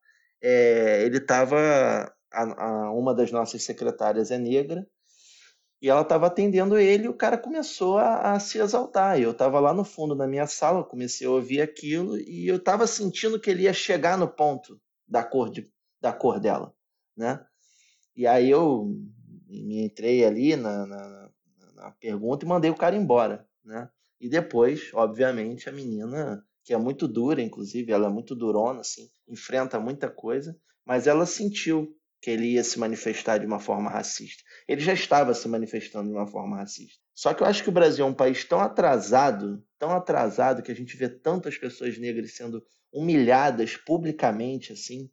[0.41, 2.11] é, ele estava,
[2.93, 4.87] uma das nossas secretárias é negra,
[5.81, 9.19] e ela estava atendendo ele e o cara começou a, a se exaltar.
[9.19, 12.87] Eu estava lá no fundo da minha sala, comecei a ouvir aquilo e eu estava
[12.87, 16.73] sentindo que ele ia chegar no ponto da cor, de, da cor dela,
[17.15, 17.45] né?
[18.15, 18.91] E aí eu
[19.47, 21.29] me entrei ali na, na,
[21.75, 23.87] na pergunta e mandei o cara embora, né?
[24.19, 29.09] E depois, obviamente, a menina que é muito dura, inclusive, ela é muito durona, assim,
[29.27, 34.43] enfrenta muita coisa, mas ela sentiu que ele ia se manifestar de uma forma racista.
[34.67, 36.99] Ele já estava se manifestando de uma forma racista.
[37.13, 40.71] Só que eu acho que o Brasil é um país tão atrasado, tão atrasado, que
[40.71, 45.09] a gente vê tantas pessoas negras sendo humilhadas publicamente, assim,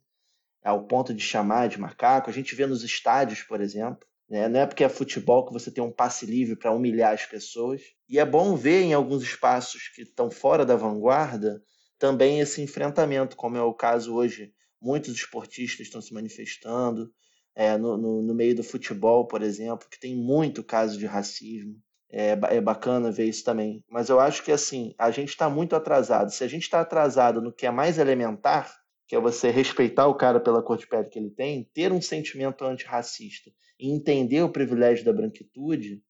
[0.63, 2.29] ao ponto de chamar de macaco.
[2.29, 4.07] A gente vê nos estádios, por exemplo.
[4.29, 4.47] Né?
[4.47, 7.81] Não é porque é futebol que você tem um passe livre para humilhar as pessoas.
[8.09, 11.63] E é bom ver em alguns espaços que estão fora da vanguarda
[11.97, 14.53] também esse enfrentamento, como é o caso hoje.
[14.81, 17.11] Muitos esportistas estão se manifestando,
[17.55, 21.75] é, no, no, no, meio do futebol, por exemplo, que tem muito caso de racismo.
[22.11, 23.83] É, é bacana ver isso também.
[23.89, 26.31] Mas eu acho que assim, a gente está muito atrasado.
[26.31, 28.73] Se a gente está atrasado no que é mais elementar,
[29.07, 32.01] que é você respeitar o cara pela cor de pele que ele tem, ter um
[32.01, 36.01] sentimento antirracista e entender o privilégio da branquitude,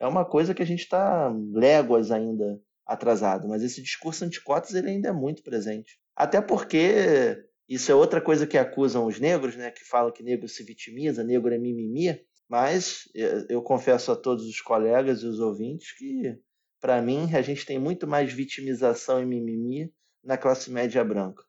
[0.00, 3.48] é uma coisa que a gente está léguas ainda atrasado.
[3.48, 5.98] Mas esse discurso anticotas ele ainda é muito presente.
[6.16, 9.70] Até porque isso é outra coisa que acusam os negros, né?
[9.70, 12.20] Que falam que negro se vitimiza, negro é mimimi.
[12.48, 13.08] Mas
[13.48, 16.38] eu confesso a todos os colegas e os ouvintes que,
[16.78, 21.42] para mim, a gente tem muito mais vitimização e mimimi na classe média branca.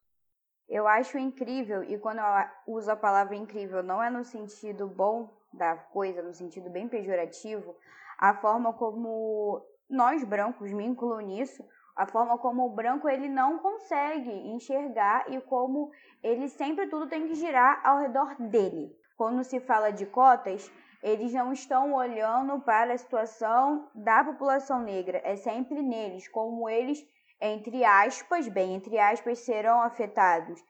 [0.67, 5.30] Eu acho incrível, e quando eu uso a palavra incrível, não é no sentido bom
[5.54, 7.75] da coisa, no sentido bem pejorativo,
[8.17, 11.63] a forma como nós brancos, me incluo nisso,
[11.95, 17.27] a forma como o branco ele não consegue enxergar e como ele sempre tudo tem
[17.27, 18.91] que girar ao redor dele.
[19.17, 20.69] Quando se fala de cotas,
[21.01, 27.05] eles não estão olhando para a situação da população negra, é sempre neles, como eles
[27.41, 30.63] entre aspas, bem, entre aspas, serão afetados.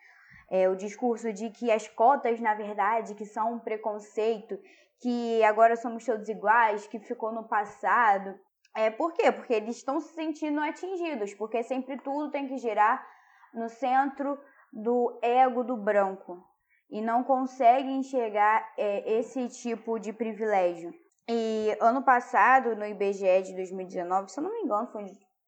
[0.50, 4.60] É, o discurso de que as cotas, na verdade, que são um preconceito,
[5.00, 8.38] que agora somos todos iguais, que ficou no passado.
[8.76, 9.32] É, por quê?
[9.32, 13.06] Porque eles estão se sentindo atingidos, porque sempre tudo tem que girar
[13.54, 14.38] no centro
[14.72, 16.44] do ego do branco
[16.90, 20.94] e não conseguem enxergar é, esse tipo de privilégio.
[21.28, 25.06] E ano passado, no IBGE de 2019, se eu não me engano, foi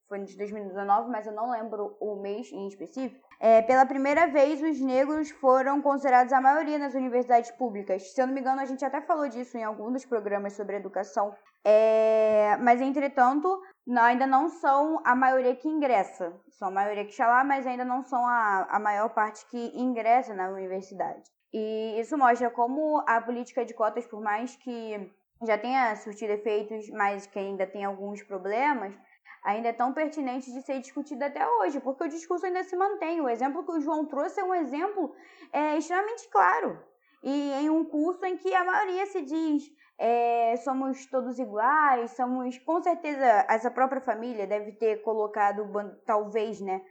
[0.07, 3.27] foi de 2019, mas eu não lembro o mês em específico.
[3.39, 8.13] É, pela primeira vez, os negros foram considerados a maioria nas universidades públicas.
[8.13, 10.77] Se eu não me engano, a gente até falou disso em algum dos programas sobre
[10.77, 11.35] educação.
[11.69, 16.33] É, mas, entretanto, não, ainda não são a maioria que ingressa.
[16.51, 19.57] São a maioria que está lá, mas ainda não são a, a maior parte que
[19.75, 21.29] ingressa na universidade.
[21.53, 25.11] E isso mostra como a política de cotas, por mais que
[25.45, 28.97] já tenha surtido efeitos, mas que ainda tem alguns problemas,
[29.43, 33.19] ainda é tão pertinente de ser discutido até hoje, porque o discurso ainda se mantém.
[33.19, 35.13] O exemplo que o João trouxe é um exemplo
[35.51, 36.81] é, extremamente claro.
[37.21, 42.57] E em um curso em que a maioria se diz é, somos todos iguais, somos.
[42.59, 45.67] Com certeza, essa própria família deve ter colocado,
[46.05, 46.81] talvez, né?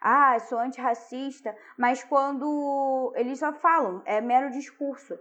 [0.00, 5.18] Ah, sou antirracista, mas quando eles só falam, é mero discurso.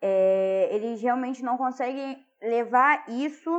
[0.00, 3.50] É, eles realmente não conseguem levar isso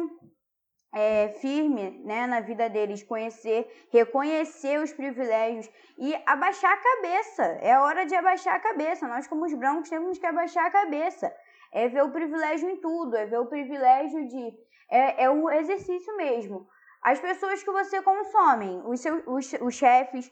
[0.93, 7.43] é, firme né, na vida deles, conhecer, reconhecer os privilégios e abaixar a cabeça.
[7.61, 9.07] É hora de abaixar a cabeça.
[9.07, 11.35] Nós, como os brancos, temos que abaixar a cabeça.
[11.71, 14.53] É ver o privilégio em tudo, é ver o privilégio de.
[14.89, 16.67] É, é o exercício mesmo.
[17.01, 20.31] As pessoas que você consome, os, seus, os, os chefes,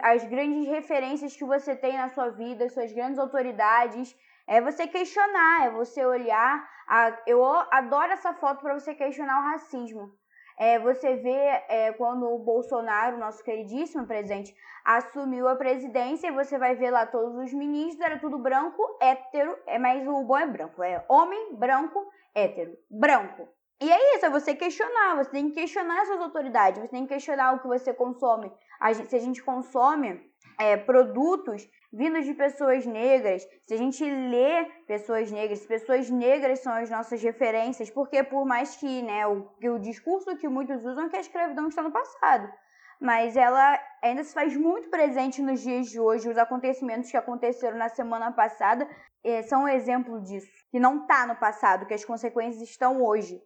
[0.00, 5.66] as grandes referências que você tem na sua vida, suas grandes autoridades, é você questionar,
[5.66, 6.66] é você olhar.
[6.88, 10.10] A, eu adoro essa foto para você questionar o racismo.
[10.58, 16.58] É, você vê é, quando o Bolsonaro, nosso queridíssimo presidente, assumiu a presidência, e você
[16.58, 20.46] vai ver lá todos os ministros, era tudo branco, hétero, é, mas o bom é
[20.46, 23.48] branco, é homem, branco, hétero, branco.
[23.80, 27.12] E é isso, é você questionar, você tem que questionar suas autoridades, você tem que
[27.12, 28.50] questionar o que você consome.
[28.80, 30.18] A gente, se a gente consome
[30.58, 36.72] é, produtos vindos de pessoas negras, se a gente lê pessoas negras, pessoas negras são
[36.72, 41.08] as nossas referências, porque por mais que, né, o, o discurso que muitos usam é
[41.08, 42.52] que a escravidão está no passado,
[43.00, 47.78] mas ela ainda se faz muito presente nos dias de hoje, os acontecimentos que aconteceram
[47.78, 48.88] na semana passada
[49.24, 53.40] é, são um exemplo disso, que não está no passado, que as consequências estão hoje.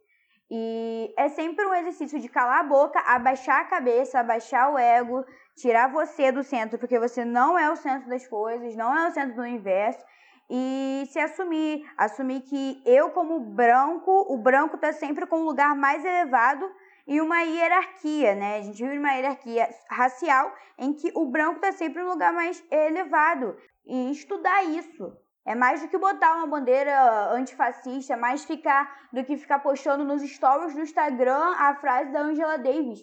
[0.51, 5.25] E é sempre um exercício de calar a boca, abaixar a cabeça, abaixar o ego,
[5.57, 9.13] tirar você do centro, porque você não é o centro das coisas, não é o
[9.13, 10.05] centro do universo,
[10.49, 15.77] e se assumir, assumir que eu como branco, o branco está sempre com um lugar
[15.77, 16.69] mais elevado
[17.07, 18.57] e uma hierarquia, né?
[18.57, 22.63] A gente vive uma hierarquia racial em que o branco está sempre no lugar mais
[22.71, 25.17] elevado e estudar isso.
[25.47, 30.05] É mais do que botar uma bandeira antifascista, é mais ficar do que ficar postando
[30.05, 33.01] nos stories do Instagram a frase da Angela Davis.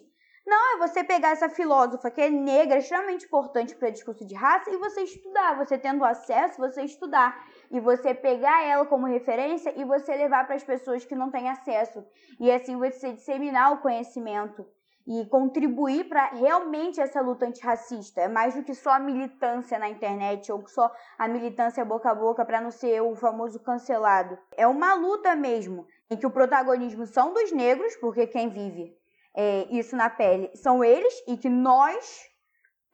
[0.48, 4.70] Não, é você pegar essa filósofa que é negra, extremamente importante para discurso de raça,
[4.70, 5.58] e você estudar.
[5.58, 7.46] Você tendo acesso, você estudar.
[7.70, 11.50] E você pegar ela como referência e você levar para as pessoas que não têm
[11.50, 12.02] acesso.
[12.40, 14.66] E assim você disseminar o conhecimento
[15.06, 18.22] e contribuir para realmente essa luta antirracista.
[18.22, 22.14] É mais do que só a militância na internet ou só a militância boca a
[22.14, 24.38] boca para não ser o famoso cancelado.
[24.56, 28.97] É uma luta mesmo, em que o protagonismo são dos negros, porque quem vive
[29.36, 32.20] é, isso na pele são eles, e que nós,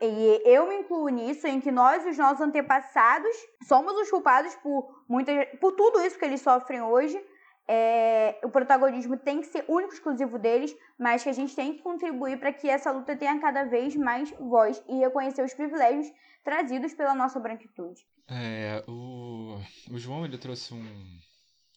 [0.01, 5.05] e eu me incluo nisso, em que nós, os nossos antepassados, somos os culpados por,
[5.09, 7.21] muitas, por tudo isso que eles sofrem hoje
[7.67, 11.83] é, o protagonismo tem que ser único, exclusivo deles, mas que a gente tem que
[11.83, 16.07] contribuir para que essa luta tenha cada vez mais voz e reconhecer os privilégios
[16.43, 18.07] trazidos pela nossa branquitude.
[18.29, 19.59] É, o,
[19.91, 21.19] o João ele trouxe um,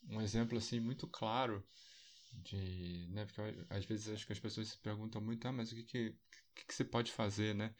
[0.09, 1.63] um exemplo assim muito claro
[2.37, 5.75] de, né, porque às vezes acho que as pessoas se perguntam muito, ah, mas o
[5.75, 6.15] que que,
[6.55, 7.73] que, que você pode fazer, né?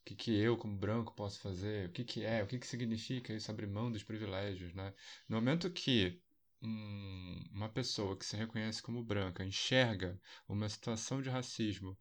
[0.00, 1.88] O que, que eu, como branco, posso fazer?
[1.88, 2.42] O que, que é?
[2.42, 4.94] O que, que significa isso abrir mão dos privilégios, né?
[5.28, 6.20] No momento que
[6.62, 11.96] um, uma pessoa que se reconhece como branca enxerga uma situação de racismo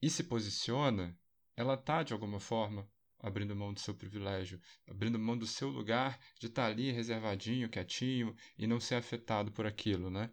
[0.00, 1.18] e se posiciona,
[1.56, 6.18] ela está, de alguma forma, abrindo mão do seu privilégio, abrindo mão do seu lugar
[6.38, 10.30] de estar tá ali reservadinho, quietinho e não ser afetado por aquilo, né?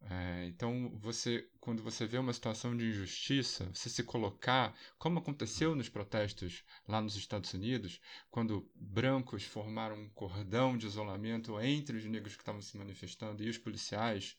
[0.00, 5.74] É, então, você, quando você vê uma situação de injustiça, você se colocar, como aconteceu
[5.74, 12.04] nos protestos lá nos Estados Unidos, quando brancos formaram um cordão de isolamento entre os
[12.04, 14.36] negros que estavam se manifestando e os policiais,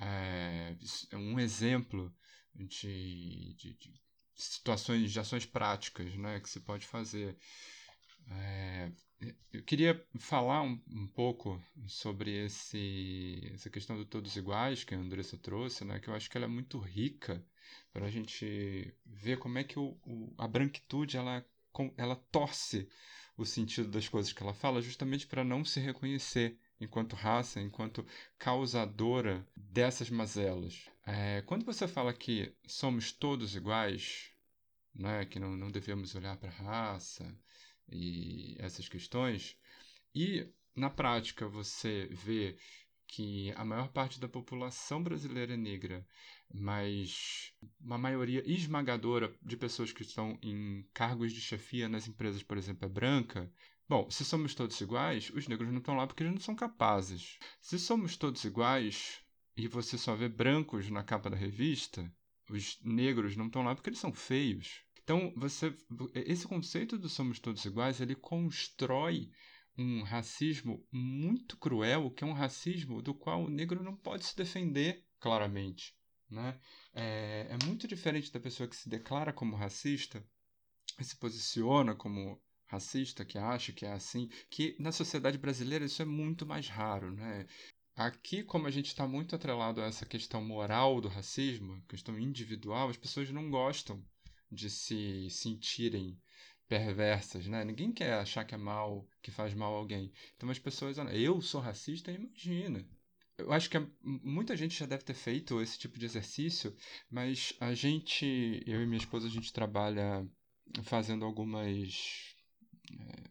[0.00, 0.74] é,
[1.10, 2.12] é um exemplo
[2.54, 4.00] de, de, de
[4.34, 7.36] situações, de ações práticas né, que se pode fazer.
[8.30, 8.90] É,
[9.52, 14.98] eu queria falar um, um, pouco sobre esse, essa questão do todos iguais que a
[14.98, 17.44] Andressa trouxe, né, que eu acho que ela é muito rica
[17.92, 21.44] para a gente ver como é que o, o, a branquitude ela,
[21.96, 22.88] ela torce
[23.36, 28.06] o sentido das coisas que ela fala justamente para não se reconhecer enquanto raça, enquanto
[28.38, 30.88] causadora dessas mazelas.
[31.06, 34.30] É, quando você fala que somos todos iguais,
[34.94, 37.34] né, que não, não devemos olhar para a raça,
[37.90, 39.56] e essas questões.
[40.14, 42.56] E na prática você vê
[43.06, 46.06] que a maior parte da população brasileira é negra,
[46.52, 52.56] mas uma maioria esmagadora de pessoas que estão em cargos de chefia nas empresas, por
[52.56, 53.52] exemplo, é branca.
[53.88, 57.38] Bom, se somos todos iguais, os negros não estão lá porque eles não são capazes.
[57.60, 59.20] Se somos todos iguais
[59.56, 62.12] e você só vê brancos na capa da revista,
[62.48, 64.84] os negros não estão lá porque eles são feios.
[65.10, 65.76] Então, você,
[66.14, 69.28] esse conceito do somos todos iguais, ele constrói
[69.76, 74.36] um racismo muito cruel, que é um racismo do qual o negro não pode se
[74.36, 75.96] defender claramente.
[76.30, 76.56] Né?
[76.94, 80.24] É, é muito diferente da pessoa que se declara como racista,
[80.96, 86.00] que se posiciona como racista, que acha que é assim, que na sociedade brasileira isso
[86.00, 87.10] é muito mais raro.
[87.10, 87.48] Né?
[87.96, 92.88] Aqui, como a gente está muito atrelado a essa questão moral do racismo, questão individual,
[92.88, 94.00] as pessoas não gostam
[94.50, 96.18] de se sentirem
[96.68, 97.64] perversas, né?
[97.64, 100.12] Ninguém quer achar que é mal, que faz mal a alguém.
[100.36, 102.86] Então as pessoas, eu sou racista, imagina.
[103.36, 106.76] Eu acho que muita gente já deve ter feito esse tipo de exercício,
[107.10, 110.26] mas a gente, eu e minha esposa, a gente trabalha
[110.84, 112.34] fazendo algumas
[112.92, 113.30] é,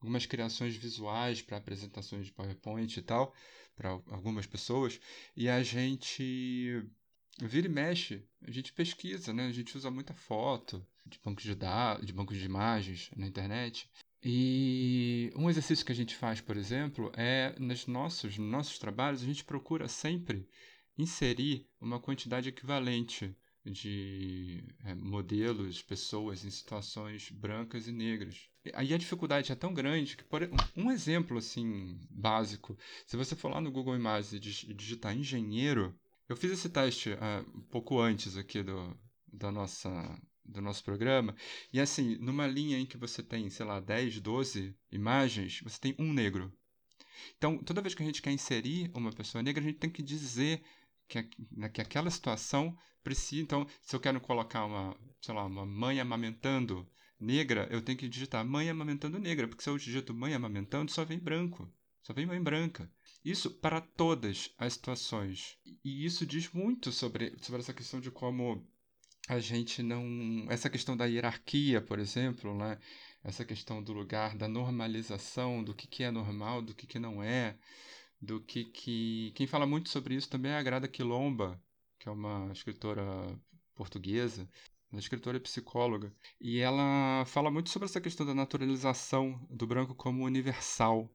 [0.00, 3.34] algumas criações visuais para apresentações de PowerPoint e tal,
[3.76, 5.00] para algumas pessoas,
[5.36, 6.84] e a gente
[7.40, 9.46] vira e mexe, a gente pesquisa, né?
[9.46, 13.88] A gente usa muita foto de bancos de dados, de bancos de imagens na internet.
[14.24, 19.22] E um exercício que a gente faz, por exemplo, é nos nossos, nos nossos trabalhos,
[19.22, 20.48] a gente procura sempre
[20.96, 28.48] inserir uma quantidade equivalente de é, modelos, pessoas em situações brancas e negras.
[28.74, 33.50] Aí a dificuldade é tão grande que, por um exemplo assim básico, se você for
[33.50, 35.96] lá no Google Imagens e digitar engenheiro,
[36.28, 38.96] eu fiz esse teste uh, um pouco antes aqui do,
[39.32, 39.90] da nossa,
[40.44, 41.34] do nosso programa,
[41.72, 45.94] e assim, numa linha em que você tem, sei lá, 10, 12 imagens, você tem
[45.98, 46.52] um negro.
[47.36, 50.02] Então, toda vez que a gente quer inserir uma pessoa negra, a gente tem que
[50.02, 50.62] dizer
[51.08, 53.42] que, né, que aquela situação precisa.
[53.42, 58.08] Então, se eu quero colocar uma, sei lá, uma mãe amamentando negra, eu tenho que
[58.08, 62.26] digitar mãe amamentando negra, porque se eu digito mãe amamentando, só vem branco, só vem
[62.26, 62.90] mãe branca.
[63.24, 65.56] Isso para todas as situações.
[65.84, 68.66] E isso diz muito sobre, sobre essa questão de como
[69.28, 70.46] a gente não.
[70.50, 72.78] Essa questão da hierarquia, por exemplo, né?
[73.22, 77.22] essa questão do lugar, da normalização, do que, que é normal, do que, que não
[77.22, 77.56] é,
[78.20, 79.32] do que, que.
[79.34, 81.60] Quem fala muito sobre isso também é a Grada Quilomba,
[81.98, 83.04] que é uma escritora
[83.74, 84.48] portuguesa.
[84.92, 86.12] É escritora e psicóloga.
[86.38, 91.10] E ela fala muito sobre essa questão da naturalização do branco como universal.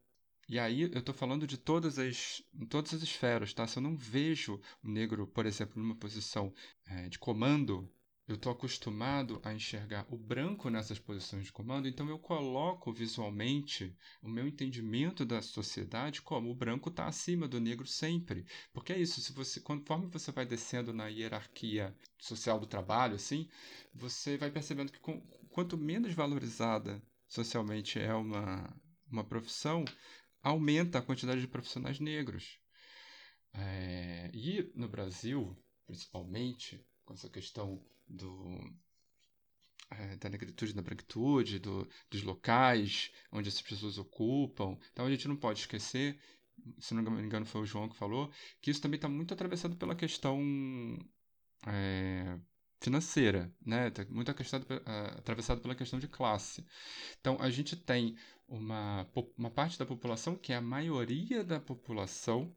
[0.50, 3.68] E aí eu estou falando de todas as, todas as esferas, tá?
[3.68, 6.54] Se eu não vejo o negro, por exemplo, numa posição
[6.86, 7.90] é, de comando,
[8.28, 13.96] eu estou acostumado a enxergar o branco nessas posições de comando, então eu coloco visualmente
[14.22, 18.46] o meu entendimento da sociedade como o branco está acima do negro sempre.
[18.74, 23.48] Porque é isso, se você, conforme você vai descendo na hierarquia social do trabalho, assim,
[23.94, 28.74] você vai percebendo que com, quanto menos valorizada socialmente é uma,
[29.10, 29.86] uma profissão,
[30.48, 32.60] aumenta a quantidade de profissionais negros.
[33.54, 38.60] É, e no Brasil, principalmente, com essa questão do,
[39.90, 44.78] é, da negritude, da branquitude, do, dos locais onde essas pessoas ocupam.
[44.92, 46.20] Então a gente não pode esquecer,
[46.80, 48.32] se não me engano foi o João que falou,
[48.62, 50.40] que isso também está muito atravessado pela questão
[51.66, 52.38] é,
[52.80, 53.90] financeira, né?
[53.90, 56.66] Tá muito atravessado pela questão de classe.
[57.20, 58.16] Então a gente tem
[58.48, 62.56] uma, uma parte da população que é a maioria da população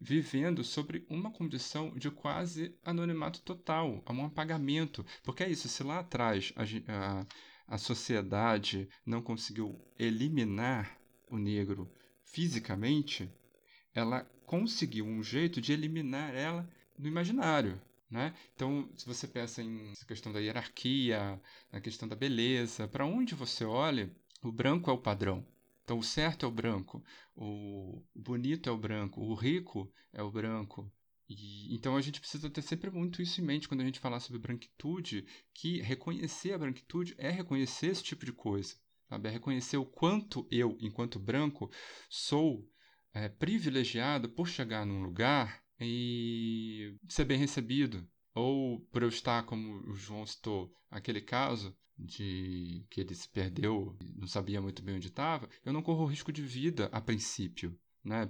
[0.00, 5.04] vivendo sobre uma condição de quase anonimato total, um apagamento.
[5.24, 6.62] Porque é isso, se lá atrás a,
[6.92, 7.26] a,
[7.66, 10.98] a sociedade não conseguiu eliminar
[11.28, 11.90] o negro
[12.24, 13.30] fisicamente,
[13.94, 17.80] ela conseguiu um jeito de eliminar ela no imaginário.
[18.08, 18.32] Né?
[18.54, 21.40] Então, se você pensa em questão da hierarquia,
[21.72, 24.08] na questão da beleza, para onde você olha,
[24.48, 25.46] o branco é o padrão.
[25.84, 27.02] Então, o certo é o branco,
[27.36, 30.92] o bonito é o branco, o rico é o branco.
[31.28, 34.18] E, então, a gente precisa ter sempre muito isso em mente quando a gente falar
[34.20, 38.74] sobre branquitude, que reconhecer a branquitude é reconhecer esse tipo de coisa.
[39.08, 39.28] Sabe?
[39.28, 41.70] É reconhecer o quanto eu, enquanto branco,
[42.10, 42.68] sou
[43.14, 48.08] é, privilegiado por chegar num lugar e ser bem recebido.
[48.34, 53.96] Ou por eu estar, como o João citou, aquele caso, de que ele se perdeu,
[54.14, 57.78] não sabia muito bem onde estava, eu não corro risco de vida a princípio.
[58.04, 58.24] Né,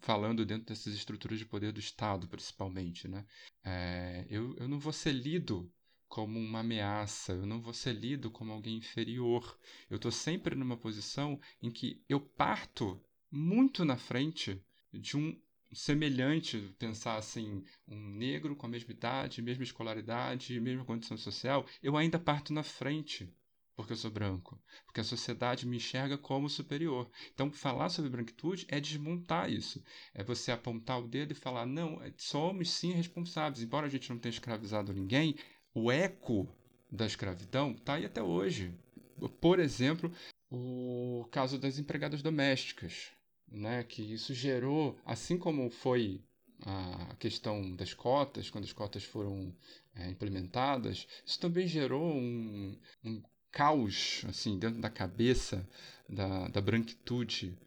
[0.00, 3.06] falando dentro dessas estruturas de poder do Estado, principalmente.
[3.06, 3.24] Né?
[3.62, 5.72] É, eu, eu não vou ser lido
[6.08, 9.56] como uma ameaça, eu não vou ser lido como alguém inferior.
[9.88, 13.00] Eu estou sempre numa posição em que eu parto
[13.30, 14.60] muito na frente
[14.92, 15.40] de um
[15.72, 21.96] semelhante, pensar assim, um negro com a mesma idade, mesma escolaridade, mesma condição social, eu
[21.96, 23.32] ainda parto na frente
[23.80, 27.10] porque eu sou branco, porque a sociedade me enxerga como superior.
[27.32, 29.82] Então, falar sobre branquitude é desmontar isso.
[30.12, 33.62] É você apontar o dedo e falar: não, é, somos sim responsáveis.
[33.62, 35.34] Embora a gente não tenha escravizado ninguém,
[35.74, 36.46] o eco
[36.90, 38.74] da escravidão está aí até hoje.
[39.40, 40.12] Por exemplo,
[40.50, 43.12] o caso das empregadas domésticas
[43.50, 46.22] né, que isso gerou, assim como foi
[46.62, 49.54] a questão das cotas, quando as cotas foram
[49.94, 55.68] é, implementadas, isso também gerou um, um, caos assim dentro da cabeça
[56.08, 57.58] da, da branquitude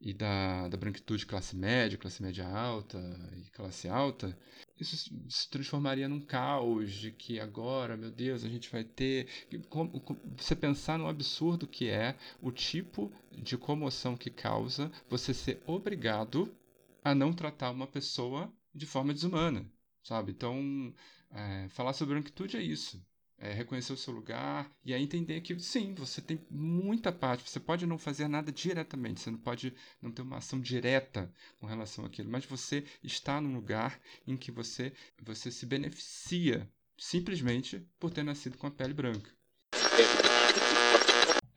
[0.00, 2.98] e da, da branquitude classe média, classe média alta
[3.36, 4.36] e classe alta,
[4.78, 9.26] isso se transformaria num caos de que agora, meu Deus, a gente vai ter.
[10.36, 16.54] Você pensar no absurdo que é o tipo de comoção que causa você ser obrigado
[17.02, 19.68] a não tratar uma pessoa de forma desumana,
[20.02, 20.30] sabe?
[20.30, 20.94] Então,
[21.32, 23.02] é, falar sobre branquitude é isso
[23.38, 27.48] é, reconhecer o seu lugar e aí entender que sim, você tem muita parte.
[27.48, 29.72] Você pode não fazer nada diretamente, você não pode
[30.02, 34.50] não ter uma ação direta com relação àquilo, mas você está num lugar em que
[34.50, 39.30] você, você se beneficia simplesmente por ter nascido com a pele branca.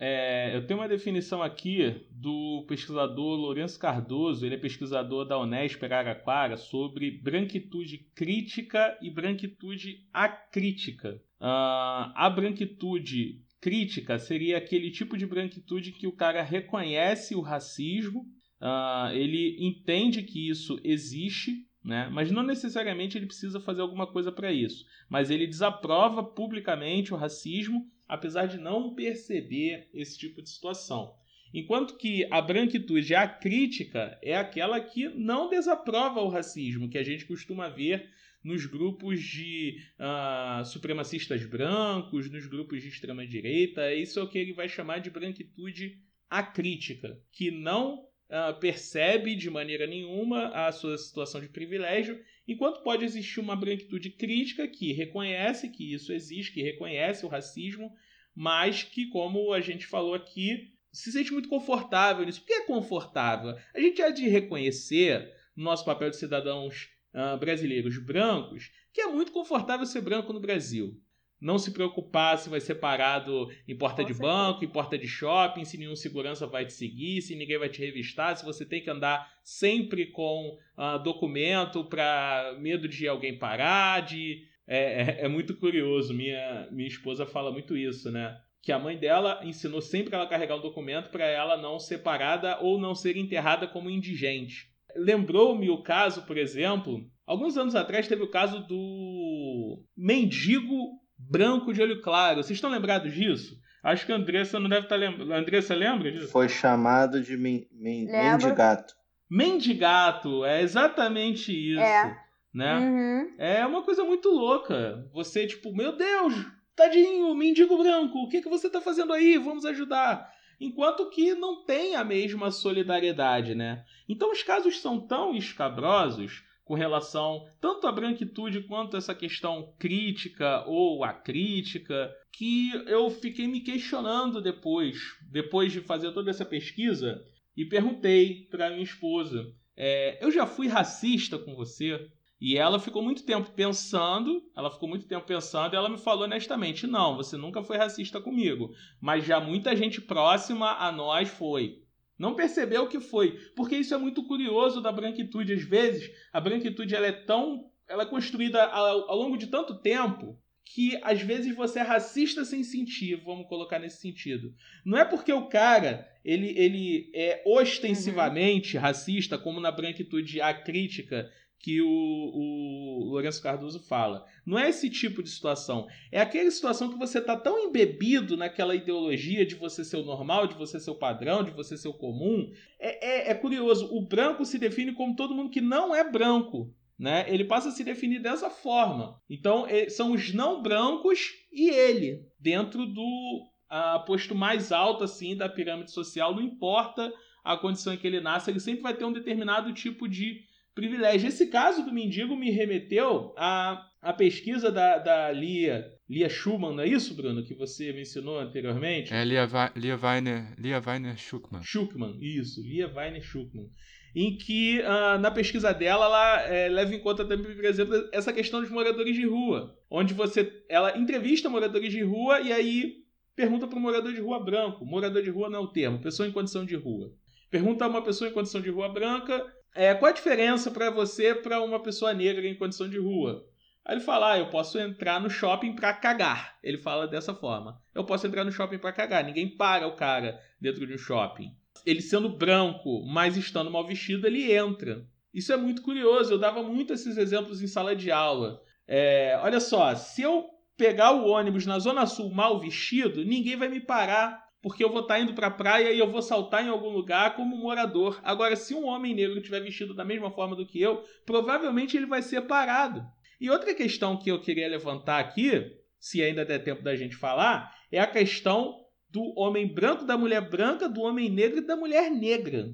[0.04, 5.84] É, eu tenho uma definição aqui do pesquisador Lourenço Cardoso, ele é pesquisador da Unesp
[5.84, 11.22] Araraquara, sobre branquitude crítica e branquitude acrítica.
[11.40, 18.22] Uh, a branquitude crítica seria aquele tipo de branquitude que o cara reconhece o racismo,
[18.60, 22.10] uh, ele entende que isso existe, né?
[22.12, 24.84] mas não necessariamente ele precisa fazer alguma coisa para isso.
[25.08, 31.16] Mas ele desaprova publicamente o racismo apesar de não perceber esse tipo de situação.
[31.54, 37.24] Enquanto que a branquitude acrítica é aquela que não desaprova o racismo, que a gente
[37.26, 38.10] costuma ver
[38.44, 43.94] nos grupos de uh, supremacistas brancos, nos grupos de extrema-direita.
[43.94, 45.98] Isso é o que ele vai chamar de branquitude
[46.30, 52.20] acrítica, que não uh, percebe de maneira nenhuma a sua situação de privilégio
[52.52, 57.94] Enquanto pode existir uma branquitude crítica que reconhece que isso existe, que reconhece o racismo,
[58.36, 62.42] mas que, como a gente falou aqui, se sente muito confortável nisso.
[62.42, 63.56] Por que é confortável?
[63.74, 69.08] A gente há de reconhecer no nosso papel de cidadãos ah, brasileiros brancos que é
[69.08, 71.00] muito confortável ser branco no Brasil.
[71.42, 74.32] Não se preocupar se vai ser parado em porta Com de certeza.
[74.34, 77.80] banco, em porta de shopping, se nenhum segurança vai te seguir, se ninguém vai te
[77.84, 84.02] revistar, se você tem que andar sempre com ah, documento para medo de alguém parar,
[84.02, 86.14] de é, é- é muito curioso.
[86.14, 88.38] Minha, minha esposa fala muito isso, né?
[88.62, 91.98] Que a mãe dela ensinou sempre ela a carregar um documento para ela não ser
[92.04, 94.70] parada ou não ser enterrada como indigente.
[94.96, 101.82] Lembrou-me o caso, por exemplo, alguns anos atrás teve o caso do mendigo branco de
[101.82, 102.44] olho claro.
[102.44, 103.60] Vocês estão lembrados disso?
[103.84, 105.34] Acho que a Andressa não deve estar lembrando.
[105.34, 106.28] A Andressa lembra disso?
[106.28, 108.48] Foi chamado de men men Lembro.
[108.48, 108.94] mendigato.
[109.30, 111.82] Mendigato, é exatamente isso.
[111.82, 112.18] É.
[112.54, 112.78] Né?
[112.80, 113.36] Uhum.
[113.38, 115.10] É uma coisa muito louca.
[115.14, 116.34] Você, tipo, meu Deus,
[116.76, 119.38] tadinho, mendigo branco, o que, que você tá fazendo aí?
[119.38, 120.30] Vamos ajudar.
[120.60, 123.84] Enquanto que não tem a mesma solidariedade, né?
[124.08, 129.74] Então os casos são tão escabrosos com relação tanto à branquitude quanto a essa questão
[129.78, 134.96] crítica ou acrítica, que eu fiquei me questionando depois,
[135.30, 137.22] depois de fazer toda essa pesquisa,
[137.58, 142.10] e perguntei para minha esposa: é, eu já fui racista com você?
[142.40, 146.24] E ela ficou muito tempo pensando, ela ficou muito tempo pensando e ela me falou
[146.24, 148.70] honestamente: não, você nunca foi racista comigo,
[149.02, 151.82] mas já muita gente próxima a nós foi.
[152.22, 155.54] Não percebeu que foi, porque isso é muito curioso da branquitude.
[155.54, 157.72] Às vezes, a branquitude ela é tão.
[157.90, 162.46] Ela é construída ao, ao longo de tanto tempo que às vezes você é racista
[162.46, 164.54] sem sentir, vamos colocar nesse sentido.
[164.86, 171.28] Não é porque o cara ele, ele é ostensivamente racista, como na branquitude acrítica
[171.62, 174.26] que o, o Lourenço Cardoso fala.
[174.46, 175.88] Não é esse tipo de situação.
[176.12, 180.48] É aquela situação que você tá tão embebido naquela ideologia de você ser o normal,
[180.48, 182.52] de você ser o padrão, de você ser o comum.
[182.80, 183.88] É, é, é curioso.
[183.96, 186.74] O branco se define como todo mundo que não é branco.
[186.98, 187.26] Né?
[187.28, 189.20] Ele passa a se definir dessa forma.
[189.30, 195.36] Então, eh, são os não brancos e ele, dentro do ah, posto mais alto assim
[195.36, 197.12] da pirâmide social, não importa
[197.44, 200.42] a condição em que ele nasce, ele sempre vai ter um determinado tipo de
[200.74, 201.28] privilégio.
[201.28, 206.84] Esse caso do mendigo me remeteu à, à pesquisa da, da Lia, Lia Schumann, não
[206.84, 209.14] é isso, Bruno, que você mencionou anteriormente?
[209.14, 211.62] É Lia, Lia Weiner, Lia Weiner Schuckmann.
[211.64, 213.70] Schuckmann, isso, Lia Weiner Schuckmann.
[214.14, 218.34] Em que, ah, na pesquisa dela, ela eh, leva em conta também, por exemplo, essa
[218.34, 219.74] questão dos moradores de rua.
[219.90, 220.52] Onde você.
[220.68, 222.96] Ela entrevista moradores de rua e aí
[223.38, 224.86] pergunta para um morador de rua branco.
[224.86, 227.14] Morador de rua não é o termo, pessoa em condição de rua.
[227.50, 229.46] Pergunta a uma pessoa em condição de rua branca
[229.76, 233.46] é, qual a diferença para você para uma pessoa negra em condição de rua.
[233.84, 236.58] Aí ele fala, ah, eu posso entrar no shopping para cagar.
[236.64, 237.82] Ele fala dessa forma.
[237.96, 239.24] Eu posso entrar no shopping para cagar.
[239.24, 241.52] Ninguém para o cara dentro de um shopping.
[241.86, 245.04] Ele sendo branco, mas estando mal vestido, ele entra.
[245.34, 246.34] Isso é muito curioso.
[246.34, 248.62] Eu dava muito esses exemplos em sala de aula.
[248.88, 250.46] É, olha só, se eu
[250.78, 254.44] pegar o ônibus na Zona Sul mal vestido, ninguém vai me parar.
[254.62, 257.36] Porque eu vou estar indo para a praia e eu vou saltar em algum lugar
[257.36, 258.20] como morador.
[258.24, 262.06] Agora, se um homem negro estiver vestido da mesma forma do que eu, provavelmente ele
[262.06, 263.04] vai ser parado.
[263.40, 265.52] E outra questão que eu queria levantar aqui,
[266.00, 270.48] se ainda der tempo da gente falar, é a questão do homem branco, da mulher
[270.48, 272.70] branca, do homem negro e da mulher negra.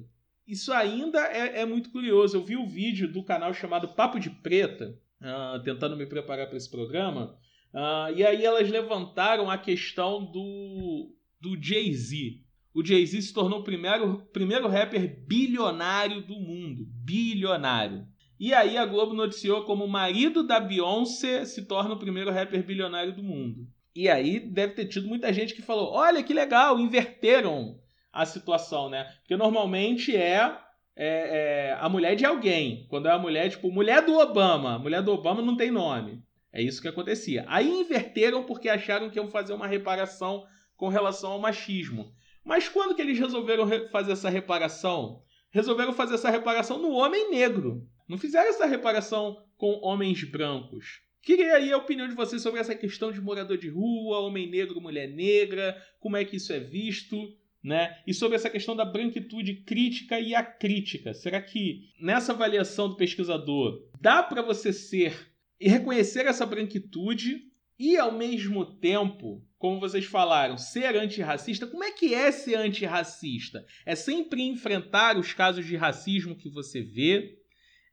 [0.46, 2.36] Isso ainda é, é muito curioso.
[2.36, 6.56] Eu vi o vídeo do canal chamado Papo de Preta, ah, tentando me preparar para
[6.56, 7.34] esse programa,
[7.74, 12.40] ah, e aí elas levantaram a questão do, do Jay-Z.
[12.74, 16.86] O Jay-Z se tornou o primeiro, primeiro rapper bilionário do mundo.
[17.04, 18.06] Bilionário.
[18.38, 22.64] E aí a Globo noticiou como o marido da Beyoncé se torna o primeiro rapper
[22.64, 23.66] bilionário do mundo.
[23.94, 27.80] E aí deve ter tido muita gente que falou: olha que legal, inverteram
[28.12, 29.04] a situação, né?
[29.20, 30.56] Porque normalmente é,
[30.96, 32.86] é, é a mulher de alguém.
[32.88, 34.78] Quando é a mulher, tipo, mulher do Obama.
[34.78, 36.22] Mulher do Obama não tem nome.
[36.52, 37.44] É isso que acontecia.
[37.48, 40.44] Aí inverteram porque acharam que iam fazer uma reparação
[40.78, 42.14] com relação ao machismo.
[42.42, 45.22] Mas quando que eles resolveram re- fazer essa reparação?
[45.50, 47.86] Resolveram fazer essa reparação no homem negro.
[48.08, 51.00] Não fizeram essa reparação com homens brancos.
[51.20, 54.80] Queria aí a opinião de vocês sobre essa questão de morador de rua, homem negro,
[54.80, 57.18] mulher negra, como é que isso é visto,
[57.62, 57.98] né?
[58.06, 61.12] E sobre essa questão da branquitude crítica e acrítica.
[61.12, 65.28] Será que nessa avaliação do pesquisador dá para você ser
[65.60, 67.47] e reconhecer essa branquitude
[67.78, 71.66] e ao mesmo tempo, como vocês falaram, ser antirracista?
[71.66, 73.64] Como é que é ser antirracista?
[73.86, 77.38] É sempre enfrentar os casos de racismo que você vê,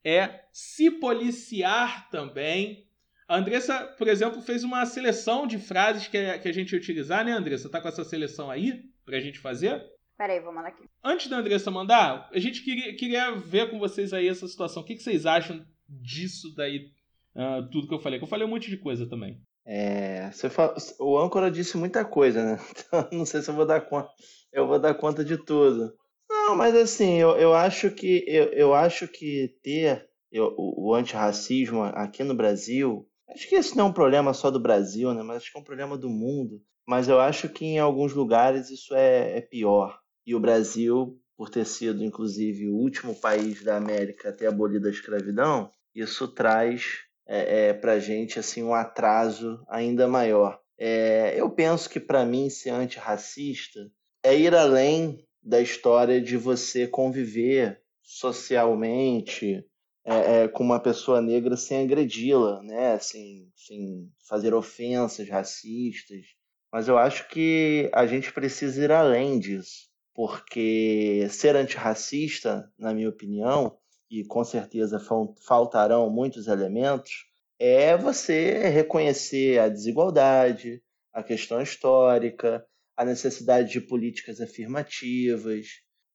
[0.04, 2.86] é se policiar também.
[3.28, 6.80] A Andressa, por exemplo, fez uma seleção de frases que a, que a gente ia
[6.80, 7.70] utilizar, né, Andressa?
[7.70, 9.84] Tá com essa seleção aí pra gente fazer?
[10.18, 10.84] Peraí, vou mandar aqui.
[11.04, 14.82] Antes da Andressa mandar, a gente queria, queria ver com vocês aí essa situação.
[14.82, 16.92] O que, que vocês acham disso daí,
[17.36, 18.20] uh, tudo que eu falei.
[18.20, 19.42] Que eu falei um monte de coisa também.
[19.68, 22.60] É, fala, o âncora disse muita coisa, né?
[22.88, 24.10] Então, não sei se eu vou dar conta.
[24.52, 25.94] Eu vou dar conta de tudo.
[26.30, 30.96] Não, mas assim, eu, eu acho que eu, eu acho que ter eu, o, o
[30.96, 35.24] antirracismo aqui no Brasil, acho que esse não é um problema só do Brasil, né?
[35.24, 36.62] Mas acho que é um problema do mundo.
[36.88, 40.00] Mas eu acho que em alguns lugares isso é, é pior.
[40.26, 44.88] E o Brasil, por ter sido, inclusive, o último país da América a ter abolido
[44.88, 50.60] a escravidão, isso traz é, é, para gente assim um atraso ainda maior.
[50.78, 53.90] É, eu penso que para mim ser antirracista
[54.24, 59.66] é ir além da história de você conviver socialmente
[60.04, 63.00] é, é, com uma pessoa negra sem agredi-la, né?
[63.00, 66.26] sem, sem fazer ofensas racistas.
[66.72, 73.10] Mas eu acho que a gente precisa ir além disso, porque ser antirracista, na minha
[73.10, 73.78] opinião,
[74.10, 75.00] e com certeza
[75.46, 77.26] faltarão muitos elementos,
[77.58, 80.82] é você reconhecer a desigualdade,
[81.14, 85.68] a questão histórica, a necessidade de políticas afirmativas,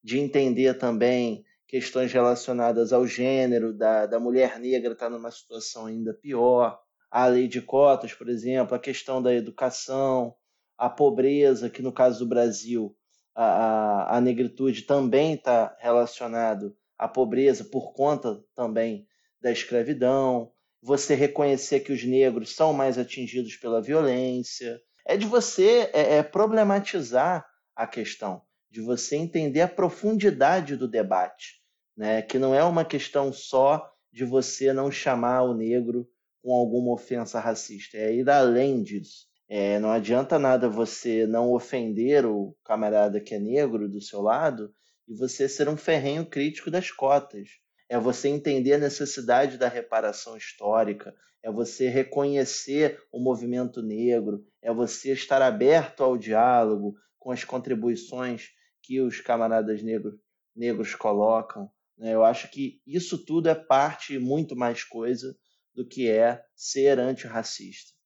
[0.02, 5.86] de entender também questões relacionadas ao gênero, da, da mulher negra estar tá numa situação
[5.86, 6.78] ainda pior,
[7.10, 10.34] a lei de cotas, por exemplo, a questão da educação,
[10.76, 12.96] a pobreza, que no caso do Brasil,
[13.34, 19.06] a, a, a negritude também está relacionado à pobreza por conta também
[19.40, 25.90] da escravidão, você reconhecer que os negros são mais atingidos pela violência, é de você
[25.94, 31.62] é, é problematizar a questão, de você entender a profundidade do debate,
[31.96, 32.20] né?
[32.20, 36.06] que não é uma questão só de você não chamar o negro
[36.42, 39.26] com alguma ofensa racista, é ir além disso.
[39.48, 44.70] É, não adianta nada você não ofender o camarada que é negro do seu lado
[45.10, 47.58] e você ser um ferrenho crítico das cotas.
[47.88, 54.72] É você entender a necessidade da reparação histórica, é você reconhecer o movimento negro, é
[54.72, 58.50] você estar aberto ao diálogo com as contribuições
[58.80, 60.14] que os camaradas negros,
[60.54, 61.68] negros colocam.
[61.98, 62.14] Né?
[62.14, 65.36] Eu acho que isso tudo é parte e muito mais coisa
[65.74, 67.99] do que é ser antirracista.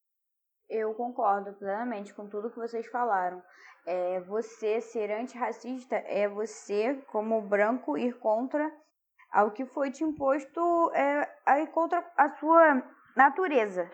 [0.68, 3.42] Eu concordo plenamente com tudo que vocês falaram.
[3.86, 8.72] É, você ser antirracista é você, como branco, ir contra
[9.30, 12.82] ao que foi te imposto, é, ir contra a sua
[13.16, 13.90] natureza.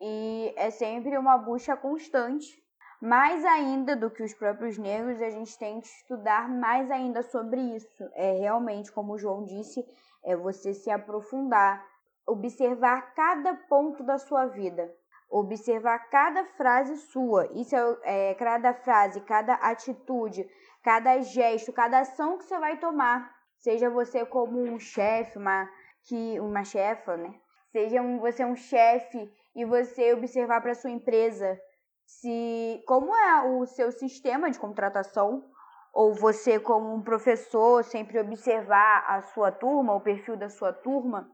[0.00, 2.64] E é sempre uma busca constante.
[3.00, 7.60] Mais ainda do que os próprios negros, a gente tem que estudar mais ainda sobre
[7.60, 8.08] isso.
[8.14, 9.84] É realmente, como o João disse,
[10.24, 11.84] é você se aprofundar,
[12.26, 14.90] observar cada ponto da sua vida,
[15.28, 17.46] observar cada frase sua.
[17.52, 20.48] Isso é, é cada frase, cada atitude,
[20.82, 23.34] cada gesto, cada ação que você vai tomar.
[23.58, 25.68] Seja você como um chefe, uma
[26.04, 27.34] que uma chefa, né?
[27.72, 31.58] Seja um, você um chefe e você observar para sua empresa
[32.04, 35.44] se como é o seu sistema de contratação
[35.92, 41.28] ou você como um professor sempre observar a sua turma, o perfil da sua turma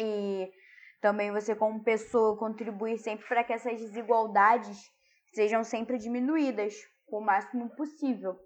[0.00, 0.50] e
[1.00, 4.90] também você como pessoa contribuir sempre para que essas desigualdades
[5.32, 6.74] sejam sempre diminuídas
[7.10, 8.38] o máximo possível.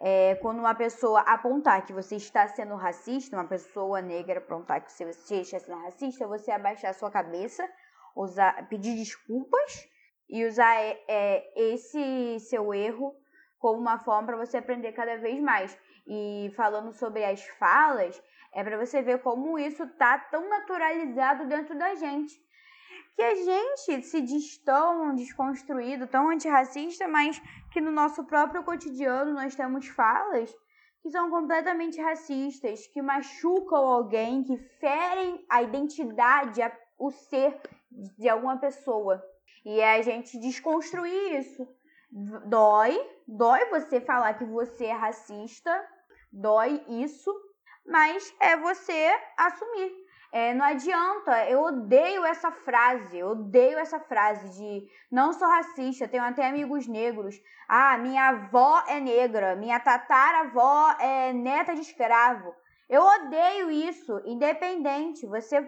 [0.00, 4.92] É, quando uma pessoa apontar que você está sendo racista, uma pessoa negra apontar que
[4.92, 5.04] você
[5.40, 7.66] está sendo racista, você abaixar sua cabeça,
[8.14, 9.88] usar, pedir desculpas
[10.28, 13.14] e usar é, é, esse seu erro
[13.58, 15.76] como uma forma para você aprender cada vez mais.
[16.06, 18.22] E falando sobre as falas,
[18.52, 22.46] é para você ver como isso tá tão naturalizado dentro da gente
[23.16, 27.40] que a gente se diz tão desconstruído, tão antirracista, mas
[27.72, 30.54] que no nosso próprio cotidiano nós temos falas
[31.00, 36.60] que são completamente racistas, que machucam alguém, que ferem a identidade,
[36.98, 37.58] o ser
[38.18, 39.22] de alguma pessoa.
[39.64, 41.66] E é a gente desconstruir isso.
[42.46, 45.70] Dói, dói você falar que você é racista,
[46.30, 47.32] dói isso,
[47.86, 50.06] mas é você assumir.
[50.32, 56.08] É, não adianta, eu odeio essa frase, eu odeio essa frase de não sou racista,
[56.08, 57.36] tenho até amigos negros.
[57.68, 62.54] Ah, minha avó é negra, minha tataravó é neta de escravo.
[62.88, 65.26] Eu odeio isso, independente.
[65.26, 65.60] Você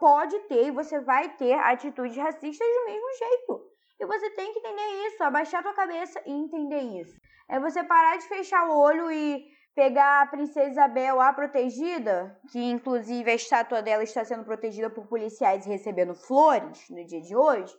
[0.00, 3.76] pode ter e você vai ter atitudes racistas do mesmo jeito.
[4.00, 7.14] E você tem que entender isso, abaixar a tua cabeça e entender isso.
[7.48, 9.46] É você parar de fechar o olho e
[9.76, 15.06] pegar a princesa Isabel, a protegida, que inclusive a estátua dela está sendo protegida por
[15.06, 17.76] policiais recebendo flores no dia de hoje,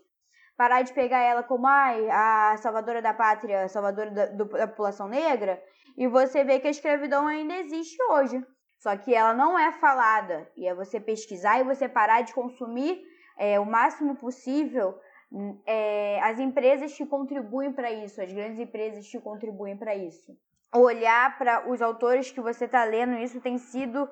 [0.55, 5.09] parar de pegar ela como ai, a salvadora da pátria, salvadora da, do, da população
[5.09, 5.61] negra,
[5.97, 8.45] e você vê que a escravidão ainda existe hoje.
[8.77, 10.47] Só que ela não é falada.
[10.55, 13.01] E é você pesquisar e você parar de consumir
[13.35, 14.99] é, o máximo possível
[15.31, 20.37] hum, é, as empresas que contribuem para isso, as grandes empresas que contribuem para isso.
[20.73, 24.09] Olhar para os autores que você está lendo, isso tem sido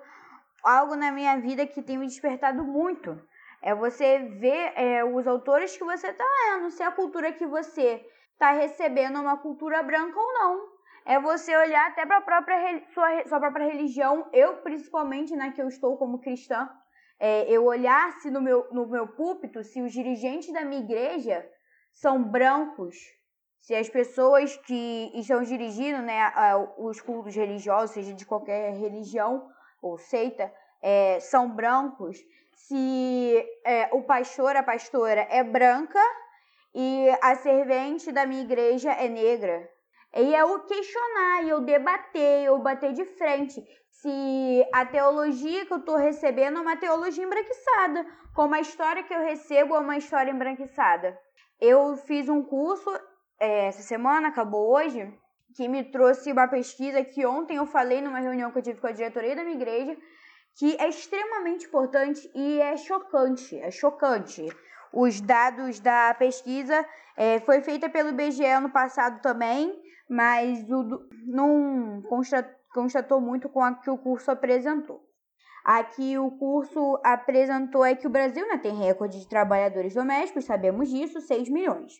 [0.63, 3.21] algo na minha vida que tem me despertado muito.
[3.61, 8.05] É você ver é, os autores que você está lendo, se a cultura que você
[8.33, 10.75] está recebendo é uma cultura branca ou não.
[11.05, 15.61] É você olhar até para a própria sua, sua própria religião, eu principalmente, né, que
[15.61, 16.69] eu estou como cristã,
[17.19, 21.47] é, eu olhar se no meu, no meu púlpito, se os dirigentes da minha igreja
[21.93, 22.95] são brancos,
[23.65, 26.31] se as pessoas que estão dirigindo né,
[26.77, 29.49] os cultos religiosos, seja de qualquer religião
[29.81, 30.53] ou seita,
[30.83, 32.15] é, são brancos,
[32.53, 35.99] se é, o pastor, a pastora é branca
[36.75, 39.67] e a servente da minha igreja é negra.
[40.15, 45.95] E eu questionar, eu debater, eu bater de frente se a teologia que eu estou
[45.95, 48.05] recebendo é uma teologia embranquiçada,
[48.35, 51.19] como a história que eu recebo é uma história embranquiçada.
[51.59, 52.91] Eu fiz um curso
[53.39, 55.11] é, essa semana, acabou hoje,
[55.55, 58.87] que me trouxe uma pesquisa que ontem eu falei numa reunião que eu tive com
[58.87, 59.97] a diretoria da minha igreja,
[60.57, 64.45] que é extremamente importante e é chocante, é chocante.
[64.93, 66.85] Os dados da pesquisa
[67.17, 72.01] é, foi feita pelo IBGE ano passado também, mas o, não
[72.73, 75.03] constatou muito com o que o curso apresentou.
[75.65, 80.89] Aqui o curso apresentou é que o Brasil né, tem recorde de trabalhadores domésticos, sabemos
[80.89, 81.93] disso, 6 milhões.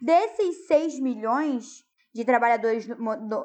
[0.00, 2.86] Desses 6 milhões de trabalhadores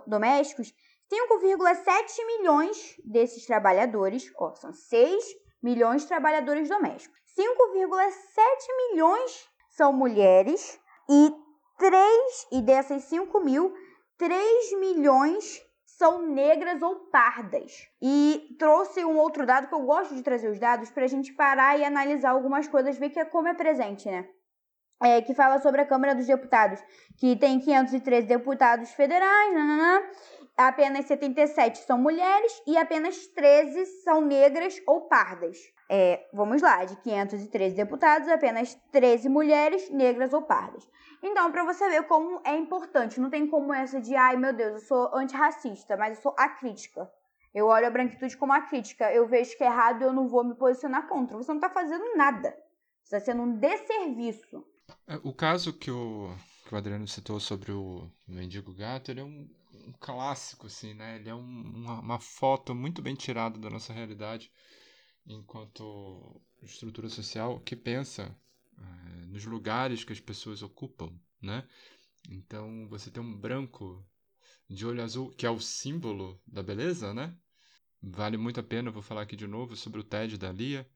[0.06, 0.74] domésticos,
[1.12, 5.24] 5,7 milhões desses trabalhadores, ó, são 6
[5.64, 7.18] milhões de trabalhadores domésticos.
[7.38, 10.80] 5,7 milhões são mulheres
[11.10, 11.34] e
[11.78, 13.74] 3, e dessas 5 mil,
[14.18, 17.88] 3 milhões são negras ou pardas.
[18.02, 21.34] E trouxe um outro dado que eu gosto de trazer os dados para a gente
[21.34, 24.28] parar e analisar algumas coisas, ver que é como é presente, né?
[25.02, 26.84] É, que fala sobre a Câmara dos Deputados,
[27.18, 30.02] que tem 513 deputados federais, nananã,
[30.58, 35.58] apenas 77 são mulheres e apenas 13 são negras ou pardas.
[35.90, 40.90] É, vamos lá, de 513 deputados, apenas 13 mulheres, negras ou pardas.
[41.22, 44.74] Então, para você ver como é importante, não tem como essa de, ai meu Deus,
[44.74, 47.10] eu sou antirracista, mas eu sou acrítica.
[47.54, 50.28] Eu olho a branquitude como a crítica, eu vejo que é errado e eu não
[50.28, 51.38] vou me posicionar contra.
[51.38, 52.56] Você não está fazendo nada.
[53.04, 54.64] Você está sendo um desserviço.
[55.08, 56.36] É, o caso que o,
[56.66, 61.18] que o Adriano citou sobre o mendigo gato, ele é um, um clássico, assim, né?
[61.18, 64.52] Ele é um, uma, uma, foto muito bem tirada da nossa realidade
[65.26, 68.36] enquanto estrutura social que pensa
[68.78, 71.12] é, nos lugares que as pessoas ocupam,
[71.42, 71.68] né?
[72.30, 74.06] Então, você tem um branco
[74.70, 77.36] de olho azul, que é o símbolo da beleza, né?
[78.02, 80.90] Vale muito a pena, vou falar aqui de novo sobre o TED da Lia,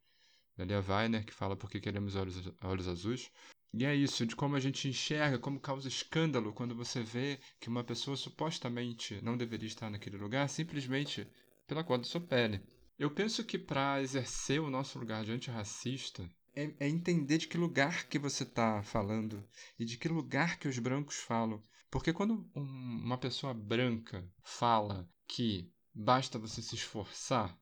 [0.55, 3.31] da Lia Weiner, que fala por que queremos olhos, olhos azuis.
[3.73, 7.69] E é isso, de como a gente enxerga, como causa escândalo quando você vê que
[7.69, 11.25] uma pessoa supostamente não deveria estar naquele lugar simplesmente
[11.65, 12.61] pela cor da sua pele.
[12.99, 17.57] Eu penso que para exercer o nosso lugar de antirracista é, é entender de que
[17.57, 19.47] lugar que você está falando
[19.79, 21.63] e de que lugar que os brancos falam.
[21.89, 27.57] Porque quando um, uma pessoa branca fala que basta você se esforçar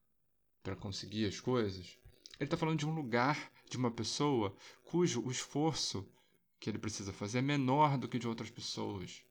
[0.63, 1.97] para conseguir as coisas,
[2.39, 6.05] ele está falando de um lugar de uma pessoa cujo o esforço
[6.59, 9.23] que ele precisa fazer é menor do que de outras pessoas.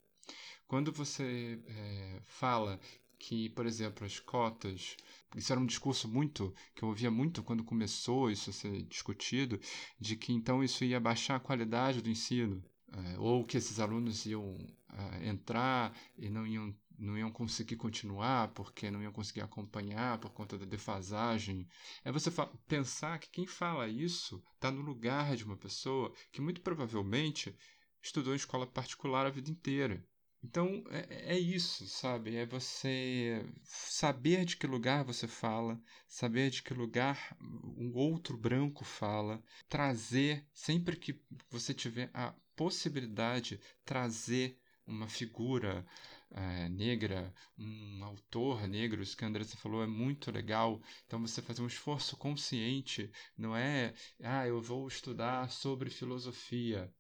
[0.67, 2.81] Quando você é, fala
[3.19, 4.97] que, por exemplo, as cotas.
[5.35, 9.61] Isso era um discurso muito que eu ouvia muito quando começou isso a ser discutido,
[10.01, 12.63] de que então isso ia baixar a qualidade do ensino,
[12.93, 14.57] é, ou que esses alunos iam
[14.93, 20.33] é, entrar e não iam não iam conseguir continuar porque não iam conseguir acompanhar por
[20.33, 21.67] conta da defasagem.
[22.05, 22.31] É você
[22.67, 27.57] pensar que quem fala isso está no lugar de uma pessoa que muito provavelmente
[28.03, 30.05] estudou em escola particular a vida inteira.
[30.43, 32.37] Então é, é, isso, sabe?
[32.37, 38.85] É você saber de que lugar você fala, saber de que lugar um outro branco
[38.85, 41.21] fala, trazer, sempre que
[41.51, 45.85] você tiver a possibilidade, trazer uma figura
[46.33, 50.81] é, negra, um autor negro, isso que a Andressa falou é muito legal.
[51.07, 56.93] Então você fazer um esforço consciente, não é, ah, eu vou estudar sobre filosofia.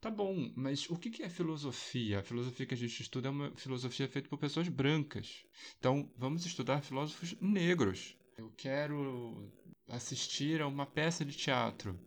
[0.00, 2.20] Tá bom, mas o que é filosofia?
[2.20, 5.44] A filosofia que a gente estuda é uma filosofia feita por pessoas brancas.
[5.78, 8.16] Então vamos estudar filósofos negros.
[8.36, 9.50] Eu quero
[9.88, 11.98] assistir a uma peça de teatro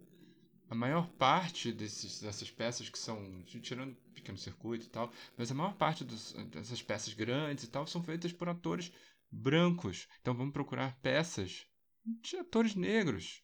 [0.72, 5.54] a maior parte desses, dessas peças que são, tirando pequeno circuito e tal, mas a
[5.54, 8.90] maior parte dos, dessas peças grandes e tal são feitas por atores
[9.30, 10.08] brancos.
[10.22, 11.68] Então vamos procurar peças
[12.06, 13.44] de atores negros.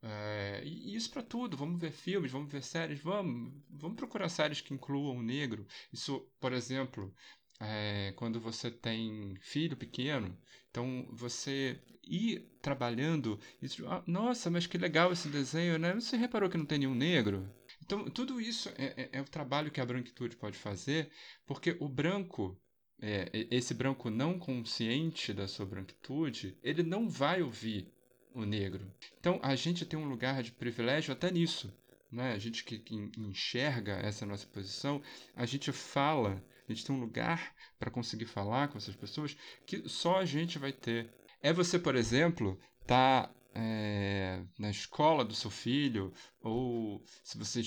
[0.00, 1.56] É, e isso para tudo.
[1.56, 5.66] Vamos ver filmes, vamos ver séries, vamos, vamos procurar séries que incluam o negro.
[5.92, 7.12] Isso, por exemplo,
[7.58, 10.38] é, quando você tem filho pequeno,
[10.70, 15.94] então você ir trabalhando, isso, ah, nossa, mas que legal esse desenho, né?
[15.94, 17.48] Você reparou que não tem nenhum negro?
[17.84, 21.10] Então, tudo isso é, é, é o trabalho que a branquitude pode fazer,
[21.46, 22.58] porque o branco,
[23.00, 27.92] é, esse branco não consciente da sua branquitude, ele não vai ouvir
[28.34, 28.90] o negro.
[29.18, 31.72] Então, a gente tem um lugar de privilégio até nisso.
[32.10, 32.32] Né?
[32.32, 35.02] A gente que, que enxerga essa nossa posição,
[35.34, 39.36] a gente fala a gente tem um lugar para conseguir falar com essas pessoas
[39.66, 41.10] que só a gente vai ter.
[41.44, 47.60] É você, por exemplo, tá é, na escola do seu filho, ou se você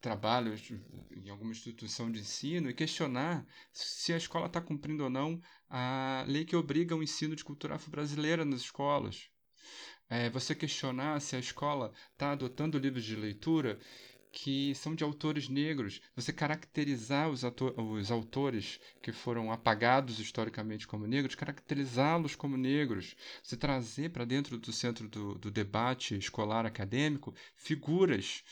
[0.00, 0.54] trabalha
[1.10, 6.24] em alguma instituição de ensino, e questionar se a escola está cumprindo ou não a
[6.28, 9.28] lei que obriga o ensino de cultura afro-brasileira nas escolas.
[10.08, 13.80] É, você questionar se a escola está adotando livros de leitura
[14.34, 17.42] que são de autores negros, você caracterizar os,
[17.76, 24.58] os autores que foram apagados historicamente como negros, caracterizá-los como negros, você trazer para dentro
[24.58, 28.42] do centro do, do debate escolar acadêmico figuras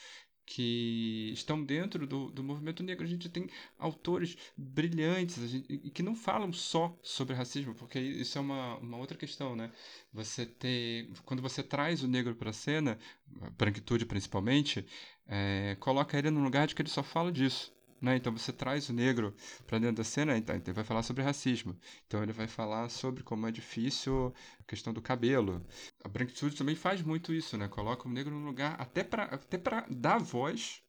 [0.44, 3.04] que estão dentro do, do movimento negro.
[3.04, 8.40] A gente tem autores brilhantes gente, que não falam só sobre racismo, porque isso é
[8.40, 9.70] uma, uma outra questão, né?
[10.12, 12.98] Você ter, quando você traz o negro para a cena,
[13.40, 14.84] a branquitude principalmente,
[15.26, 17.72] é, coloca ele num lugar de que ele só fala disso.
[18.02, 18.16] Né?
[18.16, 19.32] Então você traz o negro
[19.64, 21.78] para dentro da cena, então ele vai falar sobre racismo.
[22.08, 25.64] Então ele vai falar sobre como é difícil a questão do cabelo.
[26.04, 27.68] A branquitude também faz muito isso, né?
[27.68, 29.58] Coloca o negro num lugar até para até
[29.90, 30.82] dar voz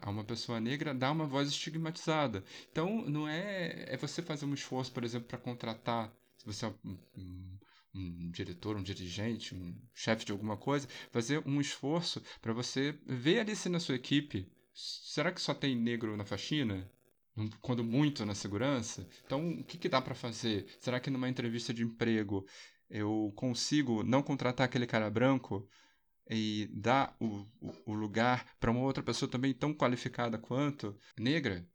[0.00, 2.44] a uma pessoa negra, dar uma voz estigmatizada.
[2.70, 6.74] Então não é é você fazer um esforço, por exemplo, para contratar, se você é
[6.84, 7.58] um, um
[7.94, 13.40] um diretor, um dirigente, um chefe de alguma coisa, fazer um esforço para você ver
[13.40, 16.90] ali se na sua equipe será que só tem negro na faxina?
[17.60, 19.08] Quando muito na segurança?
[19.24, 20.66] Então, o que, que dá para fazer?
[20.80, 22.46] Será que numa entrevista de emprego
[22.92, 25.66] eu consigo não contratar aquele cara branco
[26.30, 31.66] e dar o, o, o lugar para uma outra pessoa também tão qualificada quanto negra?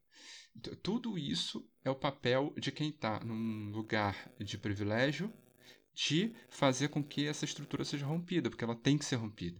[0.84, 5.34] Tudo isso é o papel de quem está num lugar de privilégio
[5.93, 9.59] de fazer com que essa estrutura seja rompida, porque ela tem que ser rompida.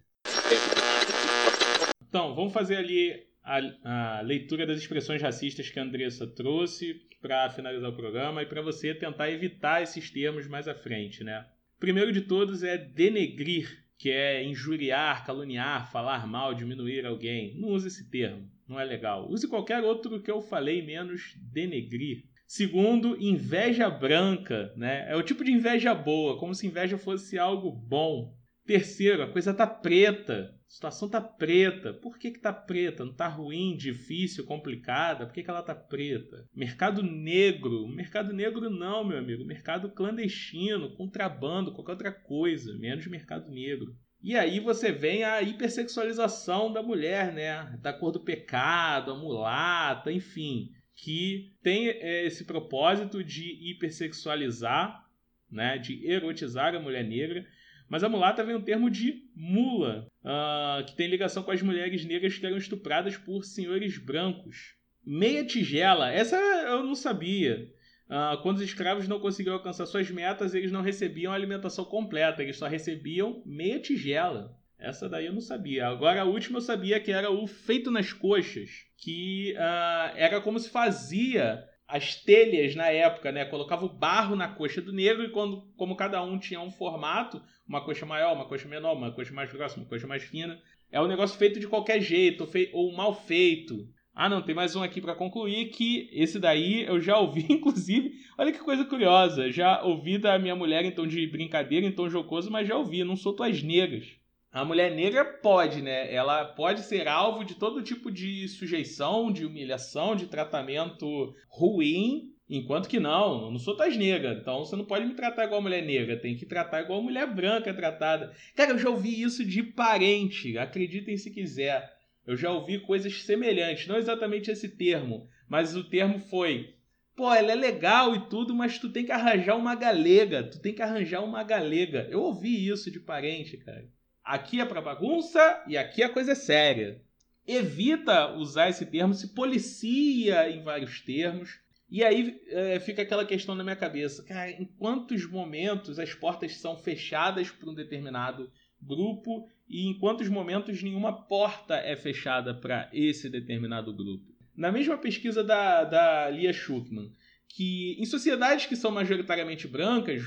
[2.08, 7.50] Então, vamos fazer ali a, a leitura das expressões racistas que a Andressa trouxe para
[7.50, 11.46] finalizar o programa e para você tentar evitar esses termos mais à frente, né?
[11.80, 17.56] Primeiro de todos é denegrir, que é injuriar, caluniar, falar mal, diminuir alguém.
[17.60, 19.30] Não use esse termo, não é legal.
[19.30, 22.24] Use qualquer outro que eu falei, menos denegrir.
[22.48, 25.06] Segundo, inveja branca, né?
[25.12, 28.37] É o tipo de inveja boa, como se inveja fosse algo bom.
[28.68, 30.54] Terceiro, a coisa tá preta.
[30.68, 31.94] A situação tá preta.
[31.94, 33.06] Por que que tá preta?
[33.06, 35.26] Não tá ruim, difícil, complicada?
[35.26, 36.46] Por que, que ela tá preta?
[36.54, 37.88] Mercado negro.
[37.88, 39.46] Mercado negro não, meu amigo.
[39.46, 43.96] Mercado clandestino, contrabando, qualquer outra coisa, menos mercado negro.
[44.22, 47.80] E aí você vem a hipersexualização da mulher, né?
[47.82, 55.06] Da cor do pecado, a mulata, enfim que tem é, esse propósito de hipersexualizar,
[55.50, 57.46] né, de erotizar a mulher negra.
[57.90, 62.04] Mas a mulata vem um termo de mula, uh, que tem ligação com as mulheres
[62.06, 64.76] negras que eram estupradas por senhores brancos.
[65.06, 67.66] Meia tigela, essa eu não sabia.
[68.10, 72.58] Uh, quando os escravos não conseguiam alcançar suas metas, eles não recebiam alimentação completa, eles
[72.58, 74.56] só recebiam meia tigela.
[74.80, 75.88] Essa daí eu não sabia.
[75.88, 80.60] Agora a última eu sabia que era o feito nas coxas, que uh, era como
[80.60, 83.46] se fazia as telhas na época, né?
[83.46, 87.42] Colocava o barro na coxa do negro e quando, como cada um tinha um formato,
[87.68, 90.60] uma coxa maior, uma coxa menor, uma coxa mais grossa, uma coxa mais fina,
[90.92, 93.88] é um negócio feito de qualquer jeito ou, fei ou mal feito.
[94.14, 98.14] Ah, não, tem mais um aqui para concluir que esse daí eu já ouvi, inclusive.
[98.38, 99.52] Olha que coisa curiosa.
[99.52, 103.04] Já ouvi da minha mulher em tom de brincadeira, em tom jocoso, mas já ouvi.
[103.04, 104.08] Não sou tuas negras.
[104.52, 106.12] A mulher negra pode, né?
[106.12, 112.90] Ela pode ser alvo de todo tipo de sujeição, de humilhação, de tratamento ruim, enquanto
[112.90, 114.38] que não, eu não sou tais negra.
[114.40, 117.74] Então você não pode me tratar igual mulher negra, tem que tratar igual mulher branca
[117.74, 118.34] tratada.
[118.56, 121.96] Cara, eu já ouvi isso de parente, acreditem se quiser.
[122.26, 126.76] Eu já ouvi coisas semelhantes, não exatamente esse termo, mas o termo foi
[127.18, 130.44] Pô, ela é legal e tudo, mas tu tem que arranjar uma galega.
[130.44, 132.08] Tu tem que arranjar uma galega.
[132.12, 133.90] Eu ouvi isso de parente, cara.
[134.24, 137.02] Aqui é para bagunça e aqui a coisa é séria.
[137.48, 141.60] Evita usar esse termo, se policia em vários termos.
[141.90, 146.58] E aí é, fica aquela questão na minha cabeça, cara, em quantos momentos as portas
[146.58, 152.90] são fechadas para um determinado grupo e em quantos momentos nenhuma porta é fechada para
[152.92, 154.26] esse determinado grupo?
[154.56, 157.12] Na mesma pesquisa da, da Lia Schuckman,
[157.48, 160.24] que em sociedades que são majoritariamente brancas,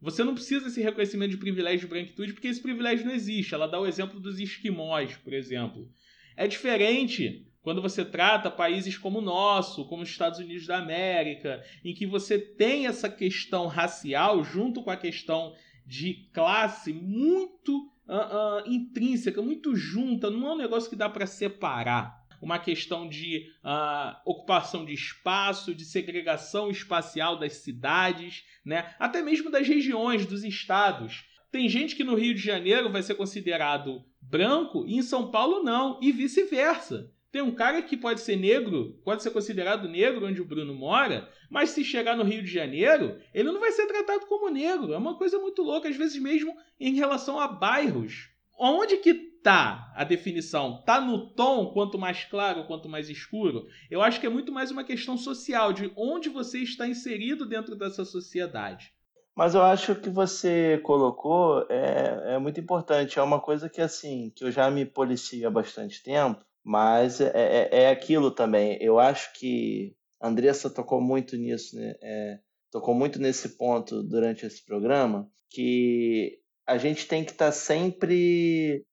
[0.00, 3.54] você não precisa desse reconhecimento de privilégio de branquitude, porque esse privilégio não existe.
[3.54, 5.90] Ela dá o exemplo dos esquimós, por exemplo.
[6.36, 11.62] É diferente quando você trata países como o nosso, como os Estados Unidos da América,
[11.84, 15.54] em que você tem essa questão racial junto com a questão
[15.86, 21.26] de classe muito uh, uh, intrínseca, muito junta, não é um negócio que dá para
[21.26, 22.20] separar.
[22.40, 28.94] Uma questão de uh, ocupação de espaço, de segregação espacial das cidades, né?
[28.98, 31.24] até mesmo das regiões, dos estados.
[31.52, 35.62] Tem gente que no Rio de Janeiro vai ser considerado branco e em São Paulo
[35.62, 37.12] não, e vice-versa.
[37.32, 41.28] Tem um cara que pode ser negro, pode ser considerado negro onde o Bruno mora,
[41.48, 44.92] mas se chegar no Rio de Janeiro, ele não vai ser tratado como negro.
[44.92, 48.30] É uma coisa muito louca, às vezes mesmo em relação a bairros.
[48.58, 50.82] Onde que tá a definição?
[50.84, 53.64] Tá no tom, quanto mais claro, quanto mais escuro?
[53.88, 57.76] Eu acho que é muito mais uma questão social, de onde você está inserido dentro
[57.76, 58.92] dessa sociedade.
[59.36, 63.20] Mas eu acho que você colocou é, é muito importante.
[63.20, 67.32] É uma coisa que assim, que eu já me policio há bastante tempo mas é,
[67.34, 68.78] é, é aquilo também.
[68.80, 71.94] Eu acho que a Andressa tocou muito nisso, né?
[72.02, 72.38] É,
[72.70, 78.84] tocou muito nesse ponto durante esse programa, que a gente tem que estar tá sempre.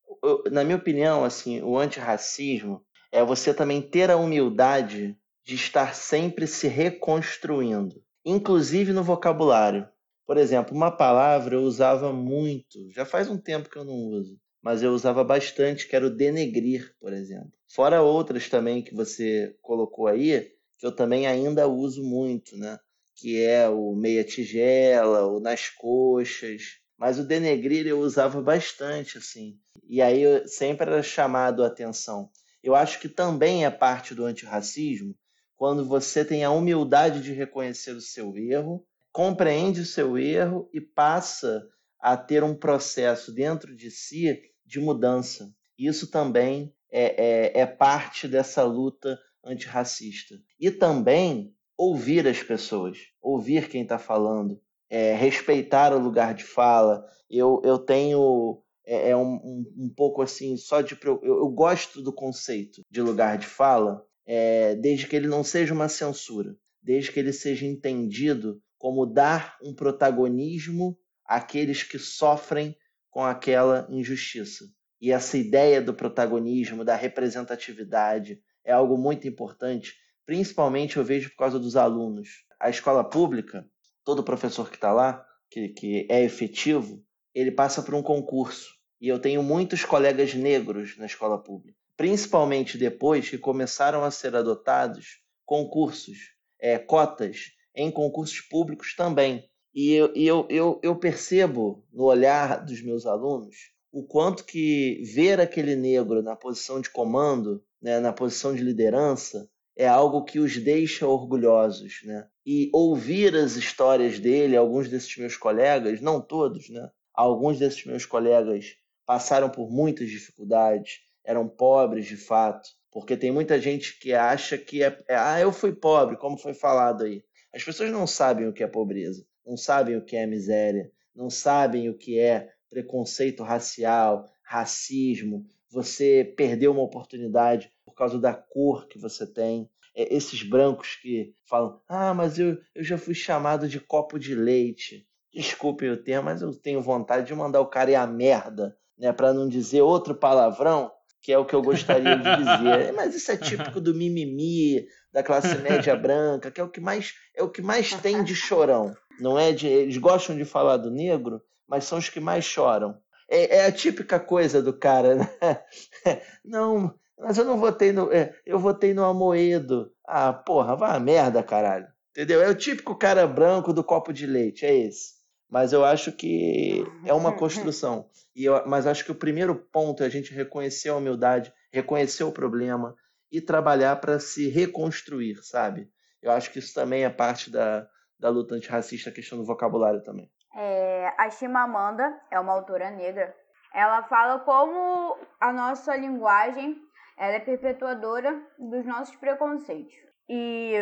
[0.51, 5.15] Na minha opinião, assim, o antirracismo é você também ter a humildade
[5.45, 9.87] de estar sempre se reconstruindo, inclusive no vocabulário.
[10.25, 14.37] Por exemplo, uma palavra eu usava muito, já faz um tempo que eu não uso,
[14.61, 17.51] mas eu usava bastante, que era o denegrir, por exemplo.
[17.67, 22.79] Fora outras também que você colocou aí, que eu também ainda uso muito, né?
[23.15, 26.79] Que é o meia tigela, o nas coxas.
[26.97, 29.57] Mas o denegrir eu usava bastante, assim.
[29.87, 32.29] E aí eu sempre era chamado a atenção.
[32.63, 35.15] Eu acho que também é parte do antirracismo
[35.57, 40.79] quando você tem a humildade de reconhecer o seu erro, compreende o seu erro e
[40.79, 41.67] passa
[41.99, 45.53] a ter um processo dentro de si de mudança.
[45.77, 50.35] Isso também é, é, é parte dessa luta antirracista.
[50.59, 57.05] E também ouvir as pessoas, ouvir quem está falando, é, respeitar o lugar de fala.
[57.29, 60.97] Eu, eu tenho é, é um, um, um, pouco assim, só de.
[61.03, 65.73] Eu, eu, gosto do conceito de lugar de fala, é, desde que ele não seja
[65.73, 70.97] uma censura, desde que ele seja entendido como dar um protagonismo
[71.27, 72.75] àqueles que sofrem
[73.09, 74.65] com aquela injustiça.
[74.99, 81.37] E essa ideia do protagonismo, da representatividade, é algo muito importante, principalmente eu vejo por
[81.37, 82.45] causa dos alunos.
[82.59, 83.65] A escola pública,
[84.03, 87.03] todo professor que está lá, que, que é efetivo,
[87.33, 88.75] ele passa por um concurso.
[88.99, 94.35] E eu tenho muitos colegas negros na escola pública, principalmente depois que começaram a ser
[94.35, 96.17] adotados concursos,
[96.59, 99.47] é, cotas em concursos públicos também.
[99.79, 103.55] E eu, eu, eu, eu percebo no olhar dos meus alunos
[103.91, 109.47] o quanto que ver aquele negro na posição de comando, né, na posição de liderança,
[109.75, 112.27] é algo que os deixa orgulhosos, né?
[112.43, 116.89] E ouvir as histórias dele, alguns desses meus colegas, não todos, né?
[117.13, 118.75] Alguns desses meus colegas
[119.05, 124.81] passaram por muitas dificuldades, eram pobres de fato, porque tem muita gente que acha que
[124.81, 127.23] é, é ah, eu fui pobre, como foi falado aí.
[127.53, 131.29] As pessoas não sabem o que é pobreza, não sabem o que é miséria, não
[131.29, 138.87] sabem o que é preconceito racial, racismo, você perdeu uma oportunidade por causa da cor
[138.87, 139.69] que você tem.
[139.95, 144.35] É, esses brancos que falam, ah, mas eu, eu já fui chamado de copo de
[144.35, 145.07] leite.
[145.33, 149.11] Desculpe o termo, mas eu tenho vontade de mandar o cara ir a merda, né?
[149.11, 150.91] Para não dizer outro palavrão,
[151.21, 152.93] que é o que eu gostaria de dizer.
[152.95, 157.13] Mas isso é típico do mimimi, da classe média branca, que é o que mais
[157.35, 158.95] é o que mais tem de chorão.
[159.19, 162.97] Não é de eles gostam de falar do negro, mas são os que mais choram.
[163.29, 165.29] É, é a típica coisa do cara, né?
[166.45, 168.11] Não, mas eu não votei no.
[168.11, 169.91] É, eu votei no Amoedo.
[170.05, 171.87] Ah, porra, vá a merda, caralho.
[172.11, 172.41] Entendeu?
[172.41, 175.17] É o típico cara branco do copo de leite, é esse.
[175.49, 178.09] Mas eu acho que é uma construção.
[178.35, 182.23] E eu, mas acho que o primeiro ponto é a gente reconhecer a humildade, reconhecer
[182.23, 182.95] o problema
[183.31, 185.89] e trabalhar para se reconstruir, sabe?
[186.21, 187.87] Eu acho que isso também é parte da,
[188.19, 190.29] da luta antirracista, a questão do vocabulário também.
[190.55, 193.35] É, a Chimamanda é uma autora negra.
[193.73, 196.81] Ela fala como a nossa linguagem
[197.17, 199.93] ela é perpetuadora dos nossos preconceitos.
[200.29, 200.73] E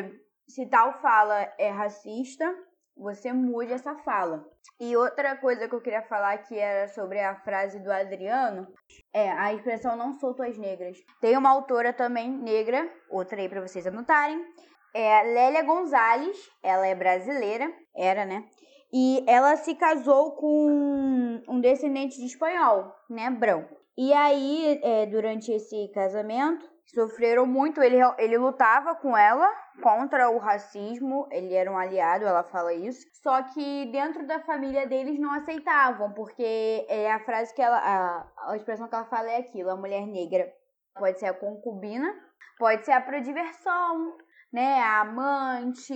[0.47, 2.45] se tal fala é racista,
[2.95, 4.45] você mude essa fala.
[4.79, 8.67] E outra coisa que eu queria falar que era sobre a frase do Adriano
[9.13, 10.97] é a expressão não sou tuas negras.
[11.21, 14.41] Tem uma autora também negra, outra aí para vocês anotarem,
[14.95, 18.45] é Lélia Gonzalez, ela é brasileira, era, né?
[18.93, 23.75] E ela se casou com um descendente de espanhol, né, branco.
[23.97, 27.81] E aí, é, durante esse casamento, sofreram muito.
[27.81, 29.51] Ele, ele lutava com ela
[29.83, 33.05] contra o racismo, ele era um aliado, ela fala isso.
[33.21, 37.77] Só que dentro da família deles não aceitavam, porque é a frase que ela.
[37.77, 40.49] A, a expressão que ela fala é aquilo: a mulher negra
[40.97, 42.13] pode ser a concubina,
[42.57, 44.15] pode ser a pra diversão,
[44.55, 44.79] né?
[44.81, 45.93] A amante.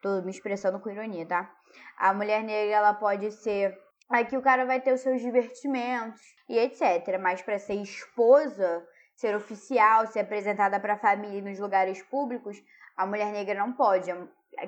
[0.00, 1.50] Tô me expressando com ironia, tá?
[1.96, 3.78] A mulher negra ela pode ser
[4.12, 7.18] Aqui o cara vai ter os seus divertimentos e etc.
[7.18, 12.62] Mas para ser esposa, ser oficial, ser apresentada para a família nos lugares públicos,
[12.94, 14.12] a mulher negra não pode.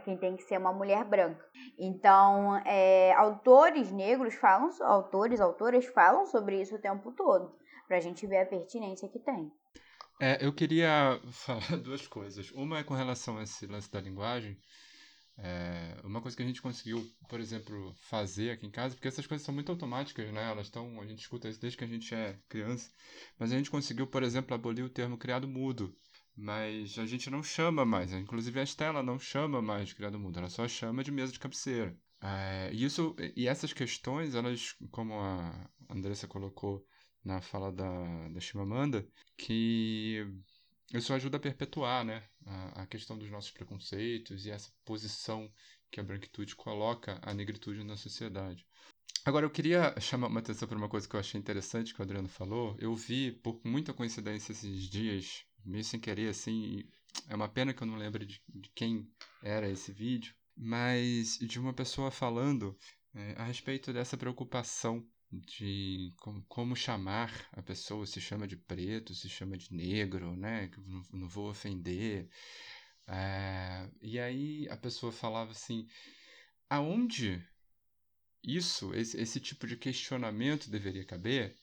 [0.02, 1.44] Quem tem que ser uma mulher branca.
[1.78, 7.54] Então, é, autores negros falam, autores, autoras falam sobre isso o tempo todo,
[7.86, 9.52] para a gente ver a pertinência que tem.
[10.20, 12.50] É, eu queria falar duas coisas.
[12.52, 14.56] Uma é com relação a esse lance da linguagem.
[15.36, 19.26] É, uma coisa que a gente conseguiu, por exemplo, fazer aqui em casa, porque essas
[19.26, 20.48] coisas são muito automáticas, né?
[20.50, 22.90] Elas estão, a gente escuta isso desde que a gente é criança,
[23.38, 25.94] mas a gente conseguiu, por exemplo, abolir o termo criado mudo.
[26.36, 30.38] Mas a gente não chama mais, inclusive a Estela não chama mais de criado mudo,
[30.38, 31.96] ela só chama de mesa de cabeceira.
[32.20, 36.84] É, isso, e essas questões, elas, como a Andressa colocou
[37.24, 39.06] na fala da, da Chimamanda,
[39.36, 40.26] que
[40.92, 45.50] isso ajuda a perpetuar né, a, a, questão dos nossos preconceitos e essa posição
[45.90, 48.66] que a branquitude coloca a negritude na sociedade.
[49.24, 52.02] Agora, eu queria chamar uma atenção para uma coisa que eu achei interessante que o
[52.02, 52.76] Adriano falou.
[52.78, 56.84] Eu vi, por muita coincidência, esses dias, meio sem querer, assim,
[57.28, 59.08] é uma pena que eu não lembro de, de quem
[59.42, 62.76] era esse vídeo, mas de uma pessoa falando
[63.14, 65.06] é, a respeito dessa preocupação
[65.40, 70.70] de como, como, chamar a pessoa, se chama de preto, se chama de negro, né?
[70.86, 72.28] Não, não vou ofender.
[73.06, 75.86] É, e aí a pessoa falava assim:
[76.68, 77.42] aonde
[78.42, 81.56] isso, esse, esse tipo de questionamento deveria caber?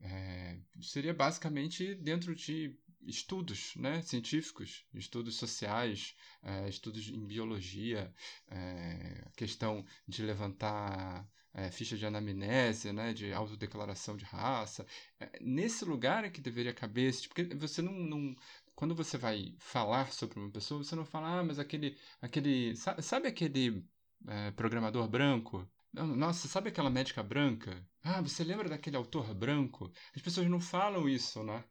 [0.00, 2.76] É, seria basicamente dentro de
[3.06, 8.12] estudos né, científicos, estudos sociais, é, estudos em biologia,
[8.48, 14.86] é, questão de levantar é, ficha de anamnese, né, de autodeclaração de raça.
[15.20, 18.36] É, nesse lugar é que deveria caber esse tipo, porque você não, não,
[18.74, 23.02] quando você vai falar sobre uma pessoa, você não fala, ah, mas aquele, aquele, sabe,
[23.02, 23.84] sabe aquele
[24.26, 25.66] é, programador branco?
[25.92, 27.86] Nossa, sabe aquela médica branca?
[28.02, 29.92] Ah, você lembra daquele autor branco?
[30.14, 31.62] As pessoas não falam isso, né?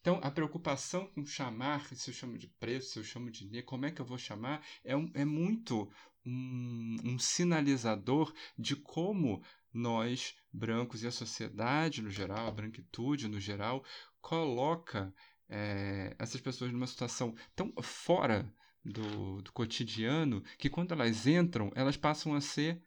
[0.00, 3.66] Então, a preocupação com chamar, se eu chamo de preto, se eu chamo de negro,
[3.66, 5.90] como é que eu vou chamar, é, um, é muito
[6.28, 13.40] um, um sinalizador de como nós, brancos, e a sociedade no geral, a branquitude no
[13.40, 13.84] geral,
[14.20, 15.14] coloca
[15.48, 18.52] é, essas pessoas numa situação tão fora
[18.84, 22.82] do, do, cotidiano que quando elas entram, elas passam a ser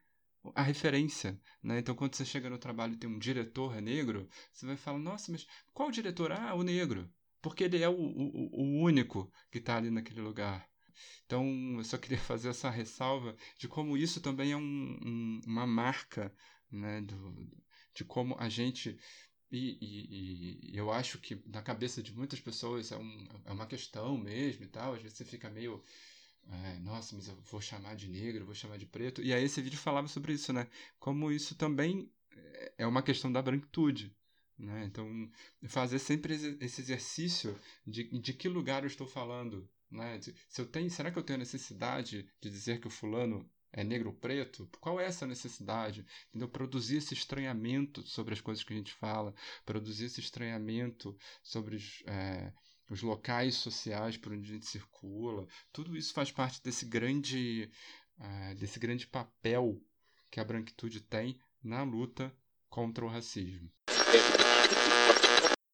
[0.55, 1.39] a referência.
[1.61, 1.79] Né?
[1.79, 5.31] Então, quando você chega no trabalho e tem um diretor negro, você vai falar: Nossa,
[5.31, 6.31] mas qual diretor?
[6.31, 7.09] Ah, o negro.
[7.41, 10.70] Porque ele é o, o, o único que está ali naquele lugar.
[11.25, 11.45] Então,
[11.77, 16.33] eu só queria fazer essa ressalva de como isso também é um, um, uma marca
[16.71, 17.49] né, do,
[17.93, 18.97] de como a gente.
[19.51, 23.67] E, e, e, eu acho que na cabeça de muitas pessoas é, um, é uma
[23.67, 24.93] questão mesmo e tal.
[24.93, 25.83] Às vezes você fica meio.
[26.49, 29.21] É, nossa, mas eu vou chamar de negro, vou chamar de preto.
[29.21, 30.67] E aí esse vídeo falava sobre isso, né?
[30.99, 32.09] Como isso também
[32.77, 34.15] é uma questão da branquitude.
[34.57, 34.85] Né?
[34.85, 35.29] Então,
[35.67, 40.19] fazer sempre esse exercício de, de que lugar eu estou falando, né?
[40.21, 44.09] Se eu tenho, será que eu tenho necessidade de dizer que o fulano é negro
[44.09, 44.67] ou preto?
[44.79, 46.05] Qual é essa necessidade?
[46.29, 46.47] Entendeu?
[46.47, 49.33] Produzir esse estranhamento sobre as coisas que a gente fala,
[49.65, 52.53] produzir esse estranhamento sobre os, é,
[52.89, 55.47] os locais sociais por onde a gente circula.
[55.71, 57.69] Tudo isso faz parte desse grande,
[58.19, 59.81] é, desse grande papel
[60.29, 62.33] que a branquitude tem na luta
[62.69, 63.69] contra o racismo.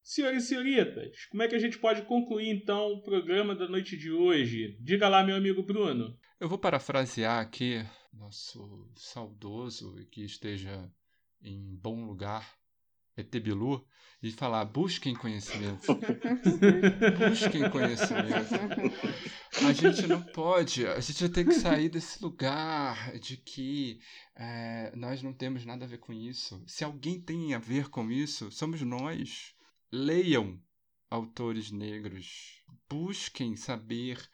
[0.07, 3.97] Senhores e senhoritas, como é que a gente pode concluir então o programa da noite
[3.97, 4.77] de hoje?
[4.79, 6.17] Diga lá, meu amigo Bruno.
[6.39, 10.89] Eu vou parafrasear aqui nosso saudoso e que esteja
[11.41, 12.57] em bom lugar,
[13.17, 13.85] Etebilu,
[14.23, 15.87] e falar: busquem conhecimento.
[17.29, 18.55] busquem conhecimento.
[19.67, 23.99] A gente não pode, a gente tem que sair desse lugar de que
[24.37, 26.63] é, nós não temos nada a ver com isso.
[26.65, 29.56] Se alguém tem a ver com isso, somos nós
[29.91, 30.61] leiam
[31.09, 34.29] autores negros, busquem saber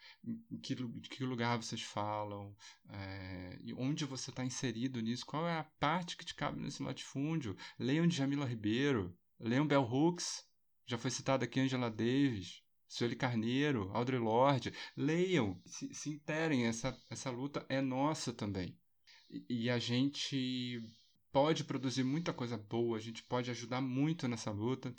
[0.62, 0.74] que,
[1.08, 2.54] que lugar vocês falam,
[2.88, 7.56] é, onde você está inserido nisso, qual é a parte que te cabe nesse latifúndio.
[7.78, 10.44] Leiam Djamila Ribeiro, leiam Bell Hooks,
[10.86, 14.72] já foi citada aqui Angela Davis, Sueli Carneiro, Audre Lorde.
[14.96, 18.78] Leiam, se, se interem, essa, essa luta é nossa também.
[19.30, 20.80] E, e a gente
[21.32, 24.94] pode produzir muita coisa boa, a gente pode ajudar muito nessa luta.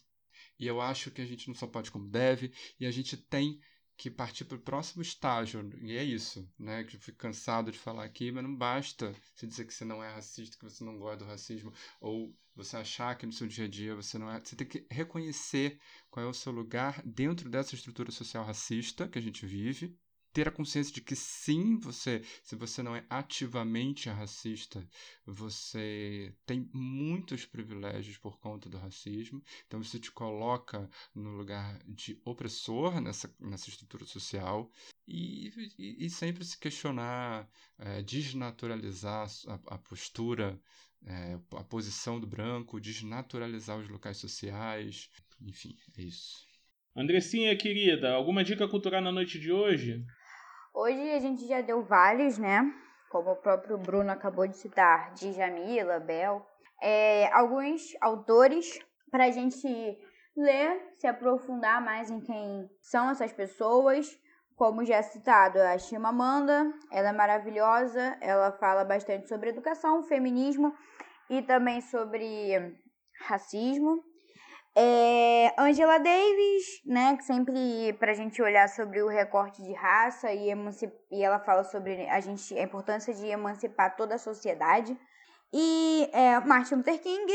[0.60, 3.60] E eu acho que a gente não só pode como deve, e a gente tem
[3.98, 5.69] que partir para o próximo estágio.
[5.82, 6.84] E é isso, né?
[6.84, 10.03] Que eu fico cansado de falar aqui, mas não basta você dizer que você não
[10.03, 13.65] é racista, que você não gosta do racismo, ou você achar que no seu dia
[13.65, 14.40] a dia você não é.
[14.40, 15.80] Você tem que reconhecer
[16.10, 19.98] qual é o seu lugar dentro dessa estrutura social racista que a gente vive.
[20.35, 24.85] Ter a consciência de que sim, você, se você não é ativamente racista,
[25.25, 29.41] você tem muitos privilégios por conta do racismo.
[29.65, 34.69] Então isso te coloca no lugar de opressor nessa, nessa estrutura social
[35.07, 37.49] e, e, e sempre se questionar,
[37.79, 40.59] é, desnaturalizar a, a postura,
[41.05, 45.09] é, a posição do branco, desnaturalizar os locais sociais,
[45.41, 46.45] enfim, é isso.
[46.93, 50.05] Andressinha, querida, alguma dica cultural na noite de hoje?
[50.77, 52.69] Hoje a gente já deu vários, né?
[53.10, 56.45] Como o próprio Bruno acabou de citar, Djamila, Bel.
[56.81, 58.77] É, alguns autores
[59.10, 59.65] para a gente
[60.35, 64.19] ler, se aprofundar mais em quem são essas pessoas.
[64.57, 70.76] Como já citado, a Chimamanda, ela é maravilhosa, ela fala bastante sobre educação, feminismo
[71.30, 72.77] e também sobre
[73.22, 74.03] racismo.
[74.77, 80.49] É, Angela Davis, né, que sempre pra gente olhar sobre o recorte de raça e,
[81.11, 84.97] e ela fala sobre a, gente, a importância de emancipar toda a sociedade.
[85.53, 87.31] E é, Martin Luther King,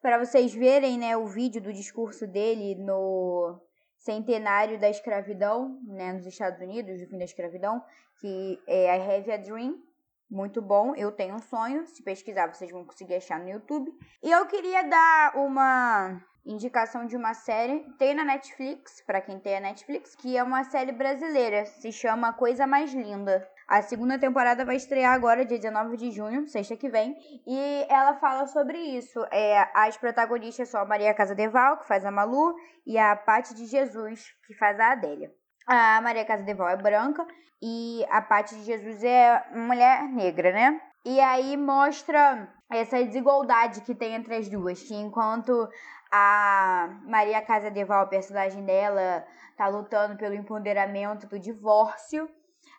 [0.00, 3.60] para vocês verem né, o vídeo do discurso dele no
[3.96, 7.80] centenário da escravidão, né, nos Estados Unidos, do fim da escravidão,
[8.20, 9.80] que é I Have a Dream,
[10.28, 13.92] muito bom, eu tenho um sonho, se pesquisar vocês vão conseguir achar no YouTube.
[14.22, 19.56] E eu queria dar uma indicação de uma série, tem na Netflix, para quem tem
[19.56, 23.46] a Netflix, que é uma série brasileira, se chama Coisa Mais Linda.
[23.68, 27.16] A segunda temporada vai estrear agora, dia 19 de junho, sexta que vem,
[27.46, 29.24] e ela fala sobre isso.
[29.30, 32.54] É, as protagonistas são a Maria Casadeval, que faz a Malu,
[32.86, 35.30] e a Paty de Jesus, que faz a Adélia.
[35.66, 37.24] A Maria Casadeval é branca
[37.62, 40.80] e a Paty de Jesus é mulher negra, né?
[41.04, 45.68] E aí mostra essa desigualdade que tem entre as duas, que enquanto
[46.12, 49.26] a Maria Casadeval, a personagem dela,
[49.56, 52.28] tá lutando pelo empoderamento do divórcio,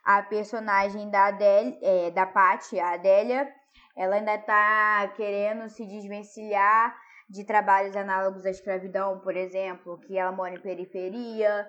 [0.04, 3.52] a personagem da Adélia, é, da Paty, a Adélia,
[3.96, 6.96] ela ainda tá querendo se desvencilhar
[7.28, 11.68] de trabalhos análogos à escravidão, por exemplo, que ela mora em periferia,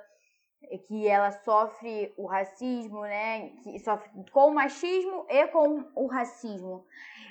[0.87, 3.51] que ela sofre o racismo, né?
[3.63, 6.85] Que sofre com o machismo e com o racismo.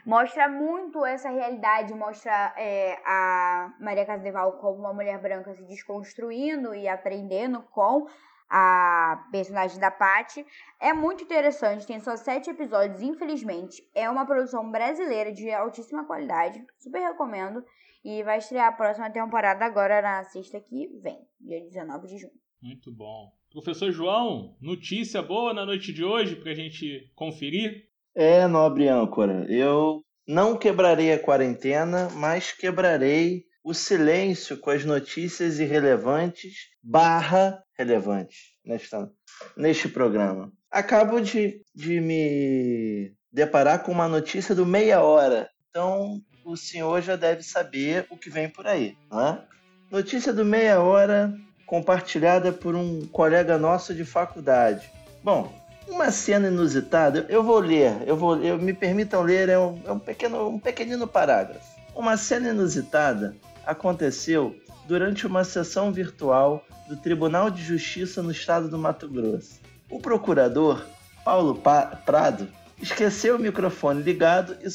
[0.05, 6.75] Mostra muito essa realidade, mostra é, a Maria Casadeval como uma mulher branca se desconstruindo
[6.75, 8.07] e aprendendo com
[8.49, 10.45] a personagem da Paty.
[10.79, 13.81] É muito interessante, tem só sete episódios, infelizmente.
[13.95, 17.63] É uma produção brasileira de altíssima qualidade, super recomendo.
[18.03, 22.33] E vai estrear a próxima temporada agora na sexta que vem, dia 19 de junho.
[22.61, 23.31] Muito bom.
[23.49, 27.92] Professor João, notícia boa na noite de hoje pra gente conferir?
[28.15, 35.59] É, nobre âncora, eu não quebrarei a quarentena, mas quebrarei o silêncio com as notícias
[35.59, 39.09] irrelevantes barra relevantes nesta,
[39.57, 40.51] neste programa.
[40.69, 47.15] Acabo de, de me deparar com uma notícia do meia hora, então o senhor já
[47.15, 49.43] deve saber o que vem por aí, não é?
[49.89, 51.33] Notícia do meia hora
[51.65, 54.89] compartilhada por um colega nosso de faculdade.
[55.23, 55.53] Bom,
[55.87, 59.91] uma cena inusitada, eu vou ler, eu vou, eu me permitam ler, é um, é
[59.91, 61.65] um pequeno, um pequenino parágrafo.
[61.95, 63.35] Uma cena inusitada
[63.65, 64.55] aconteceu
[64.87, 69.59] durante uma sessão virtual do Tribunal de Justiça no estado do Mato Grosso.
[69.89, 70.83] O procurador,
[71.23, 72.47] Paulo Pa- Prado,
[72.81, 74.67] esqueceu o microfone ligado e,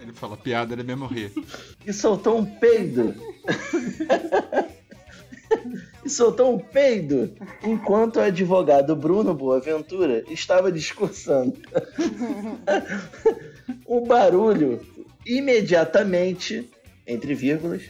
[0.00, 1.32] Ele fala piada, ele mesmo ri.
[1.86, 3.14] e soltou um peido.
[6.04, 11.56] e soltou um peido enquanto o advogado Bruno Boaventura estava discursando.
[13.86, 14.80] o barulho
[15.26, 16.70] imediatamente,
[17.06, 17.82] entre vírgulas,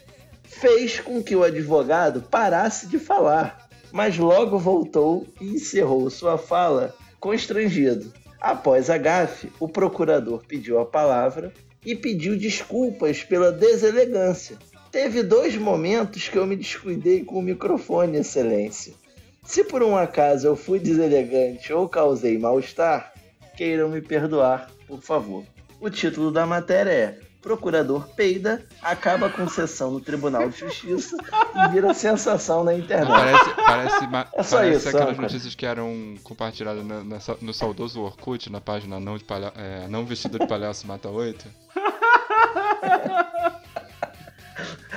[0.45, 6.95] fez com que o advogado parasse de falar, mas logo voltou e encerrou sua fala
[7.19, 8.13] constrangido.
[8.41, 11.53] Após a gafe, o procurador pediu a palavra
[11.85, 14.57] e pediu desculpas pela deselegância.
[14.95, 18.95] Teve dois momentos que eu me descuidei com o microfone, Excelência.
[19.43, 23.13] Se por um acaso eu fui deselegante ou causei mal-estar,
[23.57, 25.43] queiram me perdoar, por favor.
[25.81, 31.17] O título da matéria é Procurador peida, acaba com sessão no Tribunal de Justiça
[31.57, 33.09] e vira sensação na internet.
[33.09, 34.05] Parece, parece,
[34.37, 35.23] É só parece isso, aquelas âncora.
[35.23, 39.89] notícias que eram compartilhadas na- na no saudoso Orkut, na página não, de palha- é,
[39.89, 41.47] não vestido de palhaço mata oito.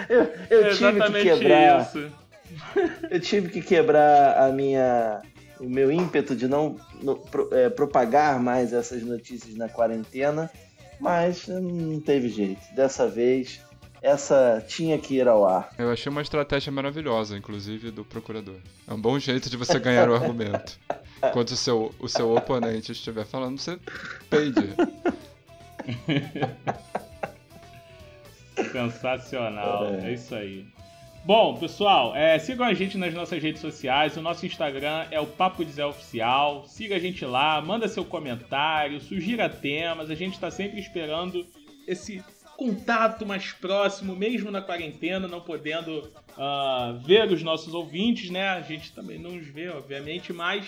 [0.10, 1.82] Eu, eu É tive que quebrar.
[1.82, 2.12] isso.
[3.10, 5.22] Eu tive que quebrar a minha,
[5.60, 10.50] o meu ímpeto de não no- pro- é, propagar mais essas notícias na quarentena,
[11.00, 11.60] mas hum,
[11.94, 12.62] não teve jeito.
[12.74, 13.60] Dessa vez,
[14.02, 15.72] essa tinha que ir ao ar.
[15.78, 18.56] Eu achei uma estratégia maravilhosa, inclusive, do procurador.
[18.88, 20.80] É um bom jeito de você ganhar o argumento.
[21.22, 23.78] Enquanto o seu, o seu oponente estiver falando, você
[24.30, 24.70] peide.
[28.72, 30.10] Sensacional, É.
[30.10, 30.66] é isso aí.
[31.26, 34.16] Bom, pessoal, é, sigam a gente nas nossas redes sociais.
[34.16, 36.64] O nosso Instagram é o Papo de Zé Oficial.
[36.66, 40.10] Siga a gente lá, manda seu comentário, sugira temas.
[40.10, 41.46] A gente está sempre esperando
[41.86, 42.24] esse
[42.56, 48.50] contato mais próximo, mesmo na quarentena, não podendo ah, ver os nossos ouvintes, né?
[48.50, 50.66] A gente também não os vê, obviamente, mas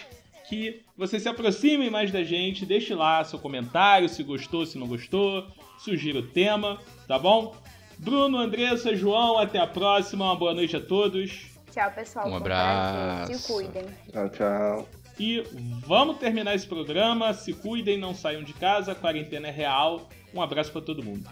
[0.49, 4.87] que vocês se aproximem mais da gente, deixe lá seu comentário, se gostou, se não
[4.87, 5.47] gostou,
[5.77, 7.55] sugira o tema, tá bom?
[7.99, 10.25] Bruno, Andressa, João, até a próxima.
[10.25, 11.47] Uma boa noite a todos.
[11.71, 12.29] Tchau, pessoal.
[12.29, 13.33] Um abraço.
[13.33, 13.85] Se cuidem.
[14.11, 14.89] Tchau, tchau.
[15.19, 15.43] E
[15.85, 17.33] vamos terminar esse programa.
[17.33, 18.95] Se cuidem, não saiam de casa.
[18.95, 20.09] Quarentena é real.
[20.33, 21.29] Um abraço para todo mundo.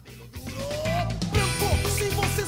[1.98, 2.46] Se você